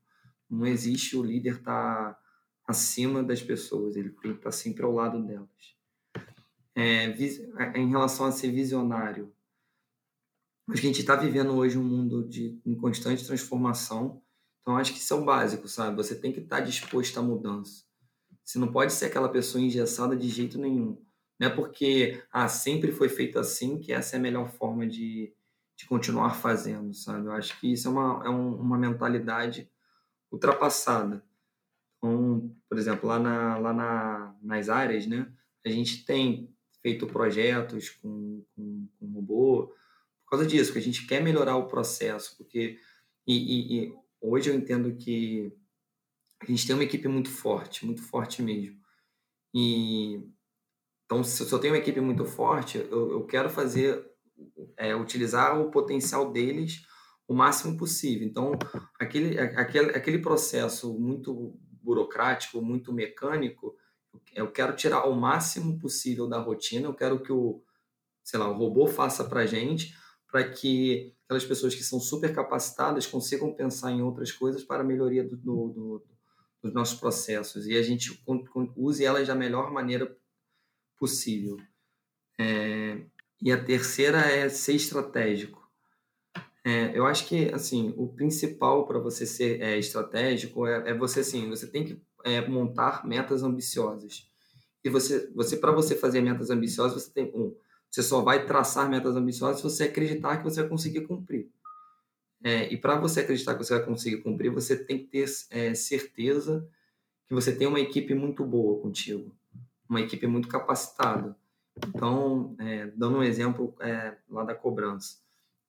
Não 0.49 0.65
existe 0.65 1.15
o 1.15 1.23
líder 1.23 1.57
estar 1.57 2.13
tá 2.13 2.19
acima 2.67 3.23
das 3.23 3.41
pessoas, 3.41 3.95
ele 3.95 4.09
tem 4.09 4.35
tá 4.35 4.51
sempre 4.51 4.83
ao 4.83 4.91
lado 4.91 5.23
delas. 5.23 5.77
É, 6.75 7.05
em 7.77 7.89
relação 7.89 8.25
a 8.25 8.31
ser 8.31 8.51
visionário, 8.51 9.33
a 10.71 10.75
gente 10.75 11.01
está 11.01 11.15
vivendo 11.15 11.53
hoje 11.55 11.77
um 11.77 11.83
mundo 11.83 12.27
de 12.27 12.59
em 12.65 12.75
constante 12.75 13.25
transformação, 13.25 14.21
então 14.61 14.77
acho 14.77 14.93
que 14.93 14.99
isso 14.99 15.13
é 15.13 15.17
o 15.17 15.25
básico, 15.25 15.67
sabe? 15.67 15.95
Você 15.97 16.15
tem 16.15 16.31
que 16.31 16.39
estar 16.39 16.57
tá 16.57 16.61
disposto 16.61 17.17
à 17.17 17.23
mudança. 17.23 17.83
Você 18.43 18.59
não 18.59 18.71
pode 18.71 18.93
ser 18.93 19.05
aquela 19.05 19.29
pessoa 19.29 19.63
engessada 19.63 20.15
de 20.15 20.27
jeito 20.27 20.59
nenhum. 20.59 21.03
Não 21.39 21.47
é 21.47 21.49
porque 21.49 22.21
ah, 22.31 22.47
sempre 22.47 22.91
foi 22.91 23.09
feito 23.09 23.39
assim 23.39 23.79
que 23.79 23.91
essa 23.91 24.15
é 24.15 24.19
a 24.19 24.21
melhor 24.21 24.49
forma 24.49 24.85
de, 24.85 25.33
de 25.75 25.85
continuar 25.85 26.35
fazendo, 26.35 26.93
sabe? 26.93 27.27
Eu 27.27 27.31
acho 27.31 27.59
que 27.59 27.71
isso 27.71 27.87
é 27.87 27.91
uma, 27.91 28.23
é 28.25 28.29
um, 28.29 28.55
uma 28.55 28.77
mentalidade 28.77 29.69
ultrapassada. 30.31 31.23
Então, 31.97 32.55
por 32.67 32.77
exemplo, 32.77 33.07
lá, 33.09 33.19
na, 33.19 33.57
lá 33.57 33.73
na, 33.73 34.35
nas 34.41 34.69
áreas, 34.69 35.07
né, 35.07 35.31
a 35.65 35.69
gente 35.69 36.05
tem 36.05 36.53
feito 36.81 37.07
projetos 37.07 37.89
com, 37.89 38.43
com, 38.55 38.87
com 38.99 39.13
robô 39.13 39.73
por 40.29 40.37
causa 40.37 40.45
disso, 40.45 40.71
que 40.71 40.77
a 40.77 40.81
gente 40.81 41.07
quer 41.07 41.23
melhorar 41.23 41.57
o 41.57 41.65
processo, 41.65 42.37
porque 42.37 42.77
e, 43.25 43.33
e, 43.33 43.79
e 43.79 43.93
hoje 44.21 44.51
eu 44.51 44.55
entendo 44.55 44.95
que 44.95 45.51
a 46.39 46.45
gente 46.45 46.67
tem 46.67 46.75
uma 46.75 46.83
equipe 46.83 47.07
muito 47.07 47.31
forte, 47.31 47.83
muito 47.83 48.03
forte 48.03 48.43
mesmo. 48.43 48.79
E 49.53 50.21
então, 51.05 51.23
se 51.23 51.51
eu 51.51 51.57
tenho 51.57 51.73
uma 51.73 51.79
equipe 51.79 51.99
muito 51.99 52.23
forte, 52.25 52.77
eu, 52.77 53.11
eu 53.11 53.25
quero 53.25 53.49
fazer 53.49 54.05
é, 54.77 54.95
utilizar 54.95 55.59
o 55.59 55.71
potencial 55.71 56.31
deles 56.31 56.83
o 57.27 57.33
máximo 57.33 57.75
possível. 57.75 58.27
Então, 58.27 58.51
aquele, 58.99 59.39
aquele, 59.39 59.89
aquele 59.89 60.19
processo 60.19 60.93
muito 60.99 61.57
burocrático, 61.81 62.61
muito 62.61 62.93
mecânico, 62.93 63.75
eu 64.35 64.51
quero 64.51 64.75
tirar 64.75 65.05
o 65.07 65.15
máximo 65.15 65.79
possível 65.79 66.27
da 66.27 66.39
rotina, 66.39 66.87
eu 66.87 66.93
quero 66.93 67.19
que 67.19 67.31
o, 67.31 67.63
sei 68.23 68.39
lá, 68.39 68.47
o 68.47 68.53
robô 68.53 68.85
faça 68.85 69.23
para 69.23 69.47
gente, 69.47 69.95
para 70.31 70.47
que 70.49 71.13
aquelas 71.25 71.45
pessoas 71.45 71.75
que 71.75 71.83
são 71.83 71.99
super 71.99 72.33
capacitadas 72.33 73.07
consigam 73.07 73.53
pensar 73.53 73.91
em 73.91 74.01
outras 74.01 74.31
coisas 74.31 74.63
para 74.63 74.81
a 74.81 74.85
melhoria 74.85 75.23
do, 75.23 75.35
do, 75.37 75.67
do, 75.69 76.03
dos 76.63 76.73
nossos 76.73 76.99
processos 76.99 77.67
e 77.67 77.77
a 77.77 77.81
gente 77.81 78.21
use 78.75 79.03
elas 79.03 79.27
da 79.27 79.35
melhor 79.35 79.71
maneira 79.71 80.15
possível. 80.97 81.57
É, 82.39 83.01
e 83.41 83.51
a 83.51 83.63
terceira 83.63 84.19
é 84.19 84.49
ser 84.49 84.73
estratégico. 84.73 85.67
É, 86.63 86.97
eu 86.97 87.05
acho 87.05 87.25
que 87.25 87.49
assim 87.53 87.93
o 87.97 88.07
principal 88.07 88.85
para 88.85 88.99
você 88.99 89.25
ser 89.25 89.61
é, 89.61 89.77
estratégico 89.77 90.67
é, 90.67 90.89
é, 90.89 90.93
você 90.93 91.21
assim 91.21 91.49
você 91.49 91.65
tem 91.65 91.85
que 91.85 92.01
é, 92.25 92.45
montar 92.47 93.07
metas 93.07 93.43
ambiciosas 93.43 94.29
e 94.83 94.89
você 94.89 95.31
você 95.33 95.55
para 95.55 95.71
você 95.71 95.95
fazer 95.95 96.19
metas 96.21 96.49
ambiciosas 96.49 97.01
você 97.01 97.11
tem 97.11 97.31
um 97.33 97.55
você 97.89 98.03
só 98.03 98.21
vai 98.21 98.45
traçar 98.45 98.89
metas 98.89 99.15
ambiciosas 99.15 99.57
se 99.57 99.63
você 99.63 99.83
acreditar 99.85 100.37
que 100.37 100.43
você 100.43 100.61
vai 100.61 100.69
conseguir 100.69 101.01
cumprir 101.01 101.49
é, 102.43 102.71
e 102.71 102.77
para 102.77 102.99
você 102.99 103.21
acreditar 103.21 103.55
que 103.55 103.63
você 103.63 103.75
vai 103.75 103.85
conseguir 103.85 104.17
cumprir 104.17 104.51
você 104.51 104.75
tem 104.75 104.97
que 104.99 105.05
ter 105.05 105.25
é, 105.49 105.73
certeza 105.73 106.67
que 107.27 107.33
você 107.33 107.55
tem 107.55 107.67
uma 107.67 107.79
equipe 107.79 108.13
muito 108.13 108.45
boa 108.45 108.81
contigo 108.81 109.35
uma 109.89 110.01
equipe 110.01 110.27
muito 110.27 110.47
capacitada 110.47 111.35
então, 111.87 112.55
é, 112.59 112.87
dando 112.95 113.17
um 113.17 113.23
exemplo 113.23 113.75
é, 113.79 114.15
lá 114.29 114.43
da 114.43 114.55
cobrança, 114.55 115.17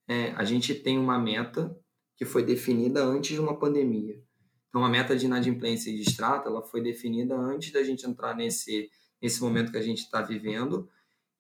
é, 0.09 0.33
a 0.33 0.45
gente 0.45 0.75
tem 0.75 0.99
uma 0.99 1.19
meta 1.19 1.77
que 2.17 2.25
foi 2.25 2.45
definida 2.45 3.05
antes 3.05 3.35
de 3.35 3.41
uma 3.41 3.59
pandemia. 3.59 4.21
Então, 4.69 4.85
a 4.85 4.89
meta 4.89 5.17
de 5.17 5.27
inadimplência 5.27 5.91
e 5.91 5.97
de 5.97 6.03
extrato 6.03 6.49
ela 6.49 6.63
foi 6.63 6.83
definida 6.83 7.35
antes 7.35 7.73
da 7.73 7.83
gente 7.83 8.07
entrar 8.07 8.35
nesse, 8.35 8.91
nesse 9.21 9.41
momento 9.41 9.73
que 9.73 9.79
a 9.79 9.83
gente 9.83 10.01
está 10.01 10.21
vivendo. 10.21 10.89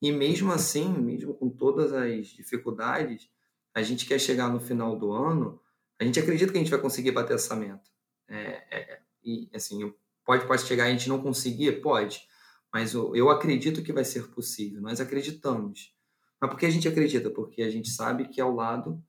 E 0.00 0.10
mesmo 0.10 0.50
assim, 0.50 0.88
mesmo 0.88 1.34
com 1.34 1.50
todas 1.50 1.92
as 1.92 2.28
dificuldades, 2.28 3.28
a 3.74 3.82
gente 3.82 4.06
quer 4.06 4.18
chegar 4.18 4.48
no 4.48 4.60
final 4.60 4.96
do 4.96 5.12
ano, 5.12 5.60
a 5.98 6.04
gente 6.04 6.18
acredita 6.18 6.50
que 6.50 6.58
a 6.58 6.60
gente 6.60 6.70
vai 6.70 6.80
conseguir 6.80 7.12
bater 7.12 7.34
essa 7.34 7.54
meta. 7.54 7.90
É, 8.28 8.64
é, 8.70 9.00
e 9.22 9.50
assim, 9.54 9.92
pode, 10.24 10.46
pode 10.46 10.62
chegar 10.62 10.84
a 10.84 10.90
gente 10.90 11.08
não 11.08 11.20
conseguir? 11.20 11.80
Pode. 11.80 12.26
Mas 12.72 12.94
eu 12.94 13.28
acredito 13.28 13.82
que 13.82 13.92
vai 13.92 14.04
ser 14.04 14.28
possível, 14.28 14.80
nós 14.80 15.00
acreditamos. 15.00 15.94
Mas 16.40 16.50
por 16.50 16.58
que 16.58 16.66
a 16.66 16.70
gente 16.70 16.88
acredita? 16.88 17.28
Porque 17.28 17.62
a 17.62 17.70
gente 17.70 17.90
sabe 17.90 18.28
que 18.28 18.40
ao 18.40 18.54
lado 18.54 19.02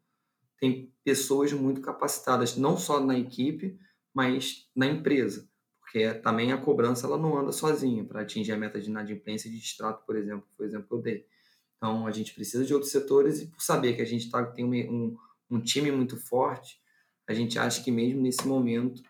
tem 0.59 0.93
pessoas 1.03 1.53
muito 1.53 1.79
capacitadas, 1.81 2.57
não 2.57 2.77
só 2.77 2.99
na 2.99 3.17
equipe, 3.17 3.79
mas 4.13 4.69
na 4.75 4.85
empresa. 4.87 5.49
Porque 5.91 6.13
também 6.13 6.53
a 6.53 6.57
cobrança 6.57 7.05
ela 7.05 7.17
não 7.17 7.37
anda 7.37 7.51
sozinha 7.51 8.05
para 8.05 8.21
atingir 8.21 8.53
a 8.53 8.57
meta 8.57 8.79
de 8.79 8.89
inadimplência 8.89 9.51
de 9.51 9.59
distrato, 9.59 10.05
por 10.05 10.15
exemplo, 10.15 10.47
o 10.57 10.63
exemplo 10.63 10.87
que 10.87 10.93
eu 10.93 11.01
dei. 11.01 11.27
Então, 11.75 12.07
a 12.07 12.11
gente 12.11 12.33
precisa 12.33 12.63
de 12.63 12.73
outros 12.73 12.93
setores 12.93 13.41
e 13.41 13.47
por 13.47 13.61
saber 13.61 13.93
que 13.93 14.01
a 14.01 14.05
gente 14.05 14.31
tá, 14.31 14.41
tem 14.45 14.63
um, 14.63 15.17
um 15.49 15.59
time 15.59 15.91
muito 15.91 16.15
forte, 16.15 16.79
a 17.27 17.33
gente 17.33 17.59
acha 17.59 17.83
que 17.83 17.91
mesmo 17.91 18.21
nesse 18.21 18.47
momento 18.47 19.03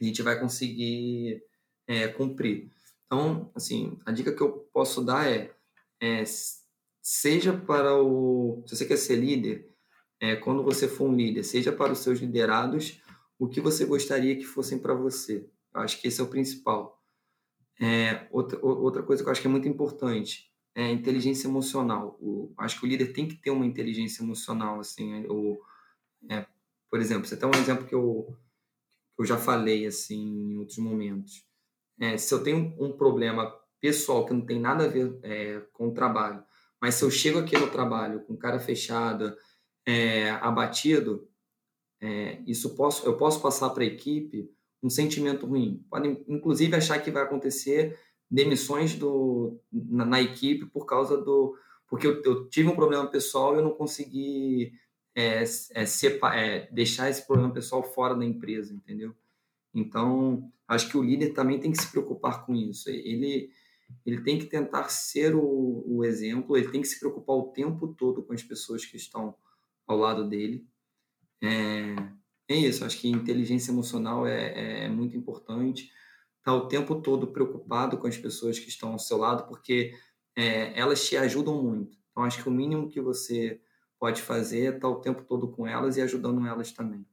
a 0.00 0.02
gente 0.02 0.20
vai 0.20 0.38
conseguir 0.40 1.44
é, 1.86 2.08
cumprir. 2.08 2.72
Então, 3.06 3.52
assim, 3.54 3.96
a 4.04 4.10
dica 4.10 4.32
que 4.32 4.40
eu 4.40 4.68
posso 4.72 5.00
dar 5.00 5.30
é, 5.30 5.54
é 6.00 6.24
seja 7.00 7.52
para 7.52 8.02
o. 8.02 8.64
Se 8.66 8.74
você 8.74 8.84
quer 8.84 8.96
ser 8.96 9.14
líder, 9.14 9.70
é, 10.18 10.34
quando 10.34 10.64
você 10.64 10.88
for 10.88 11.08
um 11.08 11.14
líder, 11.14 11.44
seja 11.44 11.70
para 11.70 11.92
os 11.92 12.00
seus 12.00 12.18
liderados 12.18 13.00
o 13.38 13.46
que 13.46 13.60
você 13.60 13.84
gostaria 13.84 14.34
que 14.34 14.44
fossem 14.44 14.76
para 14.76 14.94
você. 14.94 15.48
Eu 15.74 15.80
acho 15.80 16.00
que 16.00 16.08
esse 16.08 16.20
é 16.20 16.24
o 16.24 16.28
principal. 16.28 17.02
É, 17.80 18.28
outra, 18.30 18.58
outra 18.64 19.02
coisa 19.02 19.22
que 19.22 19.28
eu 19.28 19.32
acho 19.32 19.40
que 19.40 19.48
é 19.48 19.50
muito 19.50 19.68
importante 19.68 20.50
é 20.74 20.90
inteligência 20.90 21.48
emocional. 21.48 22.16
O, 22.20 22.52
acho 22.58 22.78
que 22.78 22.86
o 22.86 22.88
líder 22.88 23.12
tem 23.12 23.26
que 23.26 23.36
ter 23.36 23.50
uma 23.50 23.66
inteligência 23.66 24.22
emocional. 24.22 24.80
Assim, 24.80 25.26
o, 25.26 25.60
é, 26.30 26.46
por 26.90 27.00
exemplo, 27.00 27.26
você 27.26 27.36
tem 27.36 27.48
um 27.48 27.60
exemplo 27.60 27.86
que 27.86 27.94
eu, 27.94 28.36
eu 29.18 29.24
já 29.24 29.36
falei 29.36 29.86
assim, 29.86 30.52
em 30.52 30.58
outros 30.58 30.78
momentos 30.78 31.44
é, 32.00 32.16
se 32.16 32.32
eu 32.34 32.42
tenho 32.42 32.74
um 32.78 32.92
problema 32.92 33.54
pessoal 33.80 34.26
que 34.26 34.32
não 34.32 34.44
tem 34.44 34.58
nada 34.58 34.84
a 34.84 34.88
ver 34.88 35.18
é, 35.22 35.60
com 35.72 35.88
o 35.88 35.94
trabalho, 35.94 36.42
mas 36.80 36.94
se 36.96 37.04
eu 37.04 37.10
chego 37.10 37.38
aqui 37.38 37.56
no 37.56 37.70
trabalho 37.70 38.20
com 38.24 38.36
cara 38.36 38.58
fechada, 38.58 39.36
é, 39.86 40.30
abatido, 40.30 41.28
é, 42.00 42.42
isso 42.46 42.74
posso, 42.74 43.06
eu 43.06 43.16
posso 43.16 43.40
passar 43.40 43.70
para 43.70 43.84
a 43.84 43.86
equipe 43.86 44.50
um 44.84 44.90
sentimento 44.90 45.46
ruim. 45.46 45.82
Podem, 45.88 46.22
inclusive, 46.28 46.76
achar 46.76 46.98
que 46.98 47.10
vai 47.10 47.22
acontecer 47.22 47.98
demissões 48.30 48.94
do, 48.94 49.58
na, 49.72 50.04
na 50.04 50.20
equipe 50.20 50.66
por 50.66 50.84
causa 50.84 51.16
do. 51.16 51.56
Porque 51.88 52.06
eu, 52.06 52.22
eu, 52.22 52.48
tive 52.50 52.68
um 52.68 52.76
problema 52.76 53.06
pessoal 53.06 53.54
e 53.54 53.58
eu 53.58 53.64
não 53.64 53.70
consegui 53.70 54.72
é, 55.14 55.42
é, 55.42 55.86
sepa, 55.86 56.36
é, 56.36 56.68
deixar 56.70 57.08
esse 57.08 57.26
problema 57.26 57.50
pessoal 57.52 57.82
fora 57.82 58.14
da 58.14 58.26
empresa, 58.26 58.74
entendeu? 58.74 59.14
Então, 59.72 60.52
acho 60.68 60.90
que 60.90 60.98
o 60.98 61.02
líder 61.02 61.32
também 61.32 61.58
tem 61.58 61.72
que 61.72 61.80
se 61.80 61.90
preocupar 61.90 62.44
com 62.44 62.54
isso. 62.54 62.90
Ele, 62.90 63.50
ele 64.04 64.20
tem 64.20 64.38
que 64.38 64.46
tentar 64.46 64.90
ser 64.90 65.34
o, 65.34 65.82
o 65.86 66.04
exemplo, 66.04 66.56
ele 66.58 66.70
tem 66.70 66.82
que 66.82 66.88
se 66.88 67.00
preocupar 67.00 67.36
o 67.36 67.52
tempo 67.52 67.88
todo 67.88 68.22
com 68.22 68.34
as 68.34 68.42
pessoas 68.42 68.84
que 68.84 68.98
estão 68.98 69.34
ao 69.86 69.96
lado 69.96 70.28
dele. 70.28 70.66
É, 71.42 71.94
é 72.48 72.56
isso, 72.56 72.84
acho 72.84 72.98
que 72.98 73.08
inteligência 73.08 73.70
emocional 73.70 74.26
é, 74.26 74.84
é 74.84 74.88
muito 74.88 75.16
importante. 75.16 75.84
Estar 76.38 76.52
tá 76.52 76.54
o 76.54 76.68
tempo 76.68 77.00
todo 77.00 77.28
preocupado 77.28 77.96
com 77.98 78.06
as 78.06 78.18
pessoas 78.18 78.58
que 78.58 78.68
estão 78.68 78.92
ao 78.92 78.98
seu 78.98 79.16
lado, 79.16 79.48
porque 79.48 79.94
é, 80.36 80.78
elas 80.78 81.06
te 81.06 81.16
ajudam 81.16 81.62
muito. 81.62 81.96
Então, 82.10 82.24
acho 82.24 82.42
que 82.42 82.48
o 82.48 82.52
mínimo 82.52 82.90
que 82.90 83.00
você 83.00 83.60
pode 83.98 84.20
fazer 84.20 84.60
é 84.60 84.68
estar 84.68 84.80
tá 84.80 84.88
o 84.88 85.00
tempo 85.00 85.24
todo 85.24 85.48
com 85.48 85.66
elas 85.66 85.96
e 85.96 86.02
ajudando 86.02 86.46
elas 86.46 86.72
também. 86.72 87.06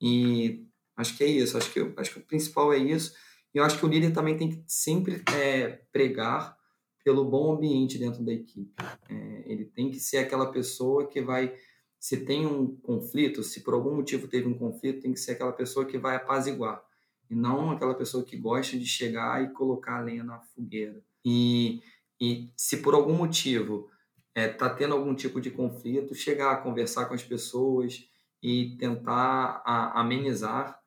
E 0.00 0.66
Acho 0.96 1.16
que 1.16 1.24
é 1.24 1.26
isso. 1.26 1.56
Acho 1.56 1.72
que, 1.72 1.92
acho 1.96 2.12
que 2.12 2.18
o 2.18 2.24
principal 2.24 2.72
é 2.72 2.78
isso. 2.78 3.14
E 3.54 3.58
eu 3.58 3.64
acho 3.64 3.78
que 3.78 3.84
o 3.84 3.88
líder 3.88 4.12
também 4.12 4.36
tem 4.36 4.50
que 4.50 4.62
sempre 4.66 5.22
é, 5.34 5.68
pregar 5.92 6.56
pelo 7.04 7.24
bom 7.24 7.54
ambiente 7.54 7.98
dentro 7.98 8.24
da 8.24 8.32
equipe. 8.32 8.72
É, 9.08 9.42
ele 9.46 9.64
tem 9.64 9.90
que 9.90 9.98
ser 9.98 10.18
aquela 10.18 10.50
pessoa 10.50 11.06
que 11.06 11.20
vai, 11.20 11.54
se 12.02 12.16
tem 12.16 12.44
um 12.44 12.74
conflito, 12.78 13.44
se 13.44 13.60
por 13.60 13.74
algum 13.74 13.94
motivo 13.94 14.26
teve 14.26 14.48
um 14.48 14.58
conflito, 14.58 15.02
tem 15.02 15.12
que 15.12 15.20
ser 15.20 15.32
aquela 15.32 15.52
pessoa 15.52 15.86
que 15.86 15.96
vai 15.96 16.16
apaziguar. 16.16 16.84
E 17.30 17.34
não 17.36 17.70
aquela 17.70 17.94
pessoa 17.94 18.24
que 18.24 18.36
gosta 18.36 18.76
de 18.76 18.84
chegar 18.84 19.40
e 19.40 19.52
colocar 19.52 19.98
a 19.98 20.00
lenha 20.00 20.24
na 20.24 20.40
fogueira. 20.40 21.00
E, 21.24 21.80
e 22.20 22.50
se 22.56 22.78
por 22.78 22.94
algum 22.94 23.14
motivo 23.14 23.88
está 24.30 24.40
é, 24.40 24.48
tá 24.48 24.68
tendo 24.68 24.94
algum 24.94 25.14
tipo 25.14 25.40
de 25.40 25.52
conflito, 25.52 26.12
chegar 26.12 26.50
a 26.50 26.56
conversar 26.56 27.06
com 27.06 27.14
as 27.14 27.22
pessoas 27.22 28.04
e 28.42 28.76
tentar 28.80 29.62
a, 29.64 30.00
amenizar 30.00 30.82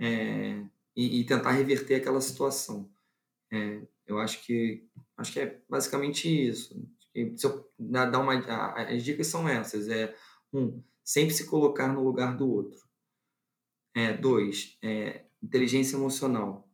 é, 0.00 0.64
e, 0.96 1.20
e, 1.20 1.24
tentar 1.24 1.52
reverter 1.52 1.94
aquela 1.94 2.20
situação. 2.20 2.90
É, 3.52 3.82
eu 4.04 4.18
acho 4.18 4.44
que 4.44 4.84
acho 5.16 5.32
que 5.32 5.38
é 5.38 5.60
basicamente 5.68 6.26
isso. 6.28 6.74
se 7.36 7.46
eu 7.46 7.70
dar 7.78 8.18
uma, 8.18 8.34
as 8.34 9.04
dicas 9.04 9.28
são 9.28 9.48
essas: 9.48 9.88
é 9.88 10.12
um, 10.52 10.82
sempre 11.04 11.34
se 11.34 11.46
colocar 11.46 11.92
no 11.92 12.02
lugar 12.02 12.36
do 12.36 12.50
outro. 12.50 12.78
É, 13.94 14.12
dois, 14.12 14.76
é, 14.82 15.24
inteligência 15.42 15.96
emocional. 15.96 16.68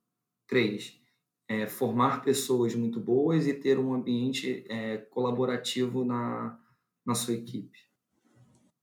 Três, 0.47 1.01
é, 1.49 1.67
formar 1.67 2.23
pessoas 2.23 2.75
muito 2.75 3.01
boas 3.01 3.47
e 3.47 3.55
ter 3.55 3.79
um 3.79 3.95
ambiente 3.95 4.65
é, 4.69 4.99
colaborativo 4.99 6.05
na, 6.05 6.59
na 7.05 7.15
sua 7.15 7.35
equipe. 7.35 7.79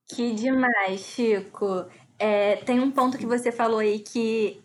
Que 0.07 0.33
demais, 0.33 1.01
Chico. 1.01 1.85
É, 2.17 2.57
tem 2.57 2.79
um 2.79 2.91
ponto 2.91 3.17
que 3.17 3.25
você 3.25 3.51
falou 3.51 3.79
aí 3.79 3.99
que 3.99 4.61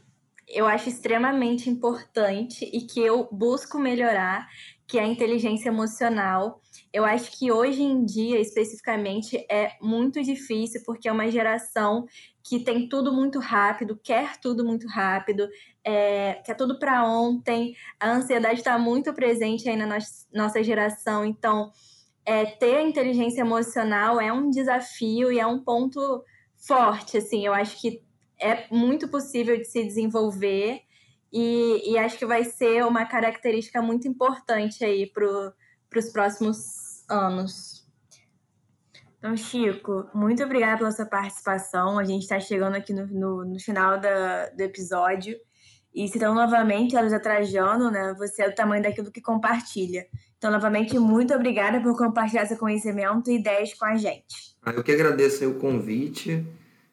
eu 0.48 0.66
acho 0.66 0.88
extremamente 0.88 1.70
importante 1.70 2.64
e 2.72 2.82
que 2.82 3.00
eu 3.00 3.28
busco 3.30 3.78
melhorar, 3.78 4.48
que 4.86 4.98
é 4.98 5.02
a 5.02 5.06
inteligência 5.06 5.68
emocional. 5.68 6.60
Eu 6.94 7.04
acho 7.04 7.36
que 7.36 7.50
hoje 7.50 7.82
em 7.82 8.04
dia, 8.04 8.38
especificamente, 8.38 9.44
é 9.50 9.72
muito 9.82 10.22
difícil, 10.22 10.80
porque 10.86 11.08
é 11.08 11.12
uma 11.12 11.28
geração 11.28 12.06
que 12.40 12.60
tem 12.60 12.88
tudo 12.88 13.12
muito 13.12 13.40
rápido, 13.40 13.98
quer 14.00 14.36
tudo 14.40 14.64
muito 14.64 14.86
rápido, 14.86 15.48
é, 15.82 16.34
quer 16.46 16.54
tudo 16.54 16.78
para 16.78 17.04
ontem. 17.04 17.74
A 17.98 18.12
ansiedade 18.12 18.60
está 18.60 18.78
muito 18.78 19.12
presente 19.12 19.68
aí 19.68 19.74
na 19.74 19.98
nossa 20.32 20.62
geração, 20.62 21.24
então 21.24 21.72
é, 22.24 22.46
ter 22.46 22.76
a 22.76 22.82
inteligência 22.82 23.40
emocional 23.40 24.20
é 24.20 24.32
um 24.32 24.48
desafio 24.48 25.32
e 25.32 25.40
é 25.40 25.46
um 25.46 25.58
ponto 25.58 26.22
forte, 26.56 27.16
assim. 27.16 27.44
Eu 27.44 27.52
acho 27.52 27.80
que 27.80 28.04
é 28.40 28.68
muito 28.70 29.08
possível 29.08 29.56
de 29.56 29.64
se 29.64 29.82
desenvolver 29.82 30.80
e, 31.32 31.90
e 31.90 31.98
acho 31.98 32.16
que 32.16 32.24
vai 32.24 32.44
ser 32.44 32.84
uma 32.86 33.04
característica 33.04 33.82
muito 33.82 34.06
importante 34.06 34.84
aí 34.84 35.10
para 35.10 35.52
os 35.96 36.12
próximos 36.12 36.83
anos. 37.08 37.84
Então, 39.18 39.36
Chico, 39.36 40.06
muito 40.14 40.42
obrigada 40.44 40.78
pela 40.78 40.92
sua 40.92 41.06
participação. 41.06 41.98
A 41.98 42.04
gente 42.04 42.22
está 42.22 42.38
chegando 42.38 42.74
aqui 42.74 42.92
no, 42.92 43.06
no, 43.06 43.44
no 43.44 43.58
final 43.58 43.98
da, 43.98 44.50
do 44.50 44.60
episódio. 44.60 45.36
E 45.94 46.08
citando 46.08 46.34
novamente 46.34 46.96
a 46.96 47.00
Luísa 47.00 47.20
Trajano, 47.20 47.90
né? 47.90 48.14
Você 48.18 48.42
é 48.42 48.50
do 48.50 48.54
tamanho 48.54 48.82
daquilo 48.82 49.12
que 49.12 49.22
compartilha. 49.22 50.06
Então, 50.36 50.50
novamente, 50.50 50.98
muito 50.98 51.32
obrigada 51.32 51.80
por 51.80 51.96
compartilhar 51.96 52.44
seu 52.44 52.58
conhecimento 52.58 53.30
e 53.30 53.36
ideias 53.36 53.72
com 53.72 53.86
a 53.86 53.96
gente. 53.96 54.54
Eu 54.66 54.82
que 54.82 54.92
agradeço 54.92 55.48
o 55.48 55.54
convite. 55.54 56.44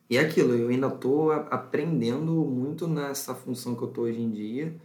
E 0.09 0.17
é 0.17 0.21
aquilo, 0.21 0.53
eu 0.53 0.69
ainda 0.69 0.87
estou 0.87 1.31
aprendendo 1.31 2.31
muito 2.45 2.87
nessa 2.87 3.33
função 3.33 3.75
que 3.75 3.81
eu 3.81 3.87
estou 3.87 4.03
hoje 4.03 4.21
em 4.21 4.29
dia. 4.29 4.75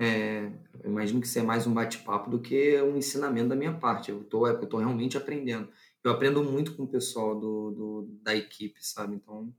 É, 0.00 0.48
imagino 0.84 1.20
que 1.20 1.26
seja 1.26 1.44
mais 1.44 1.66
um 1.66 1.74
bate-papo 1.74 2.30
do 2.30 2.38
que 2.38 2.80
um 2.82 2.96
ensinamento 2.96 3.48
da 3.48 3.56
minha 3.56 3.74
parte. 3.74 4.10
Eu 4.10 4.20
estou 4.20 4.46
eu 4.46 4.66
tô 4.66 4.78
realmente 4.78 5.16
aprendendo. 5.16 5.68
Eu 6.04 6.12
aprendo 6.12 6.42
muito 6.44 6.74
com 6.74 6.84
o 6.84 6.88
pessoal 6.88 7.34
do, 7.34 7.70
do, 7.70 8.08
da 8.22 8.34
equipe, 8.34 8.78
sabe? 8.80 9.16
Então, 9.16 9.52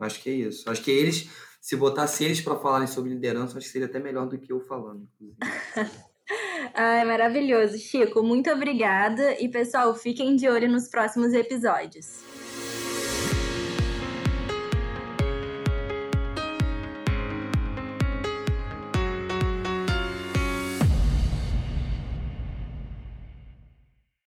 acho 0.00 0.20
que 0.22 0.28
é 0.28 0.34
isso. 0.34 0.68
Acho 0.68 0.82
que 0.82 0.90
eles, 0.90 1.30
se 1.60 1.76
botasse 1.76 2.24
eles 2.24 2.40
para 2.40 2.56
falarem 2.56 2.88
sobre 2.88 3.10
liderança, 3.10 3.56
acho 3.56 3.66
que 3.66 3.72
seria 3.72 3.86
até 3.86 4.00
melhor 4.00 4.28
do 4.28 4.38
que 4.38 4.52
eu 4.52 4.60
falando, 4.60 5.08
Ai, 6.74 7.04
maravilhoso, 7.06 7.78
Chico. 7.78 8.22
Muito 8.22 8.50
obrigada. 8.50 9.40
E, 9.40 9.48
pessoal, 9.48 9.94
fiquem 9.94 10.36
de 10.36 10.48
olho 10.48 10.70
nos 10.70 10.88
próximos 10.88 11.32
episódios. 11.32 12.39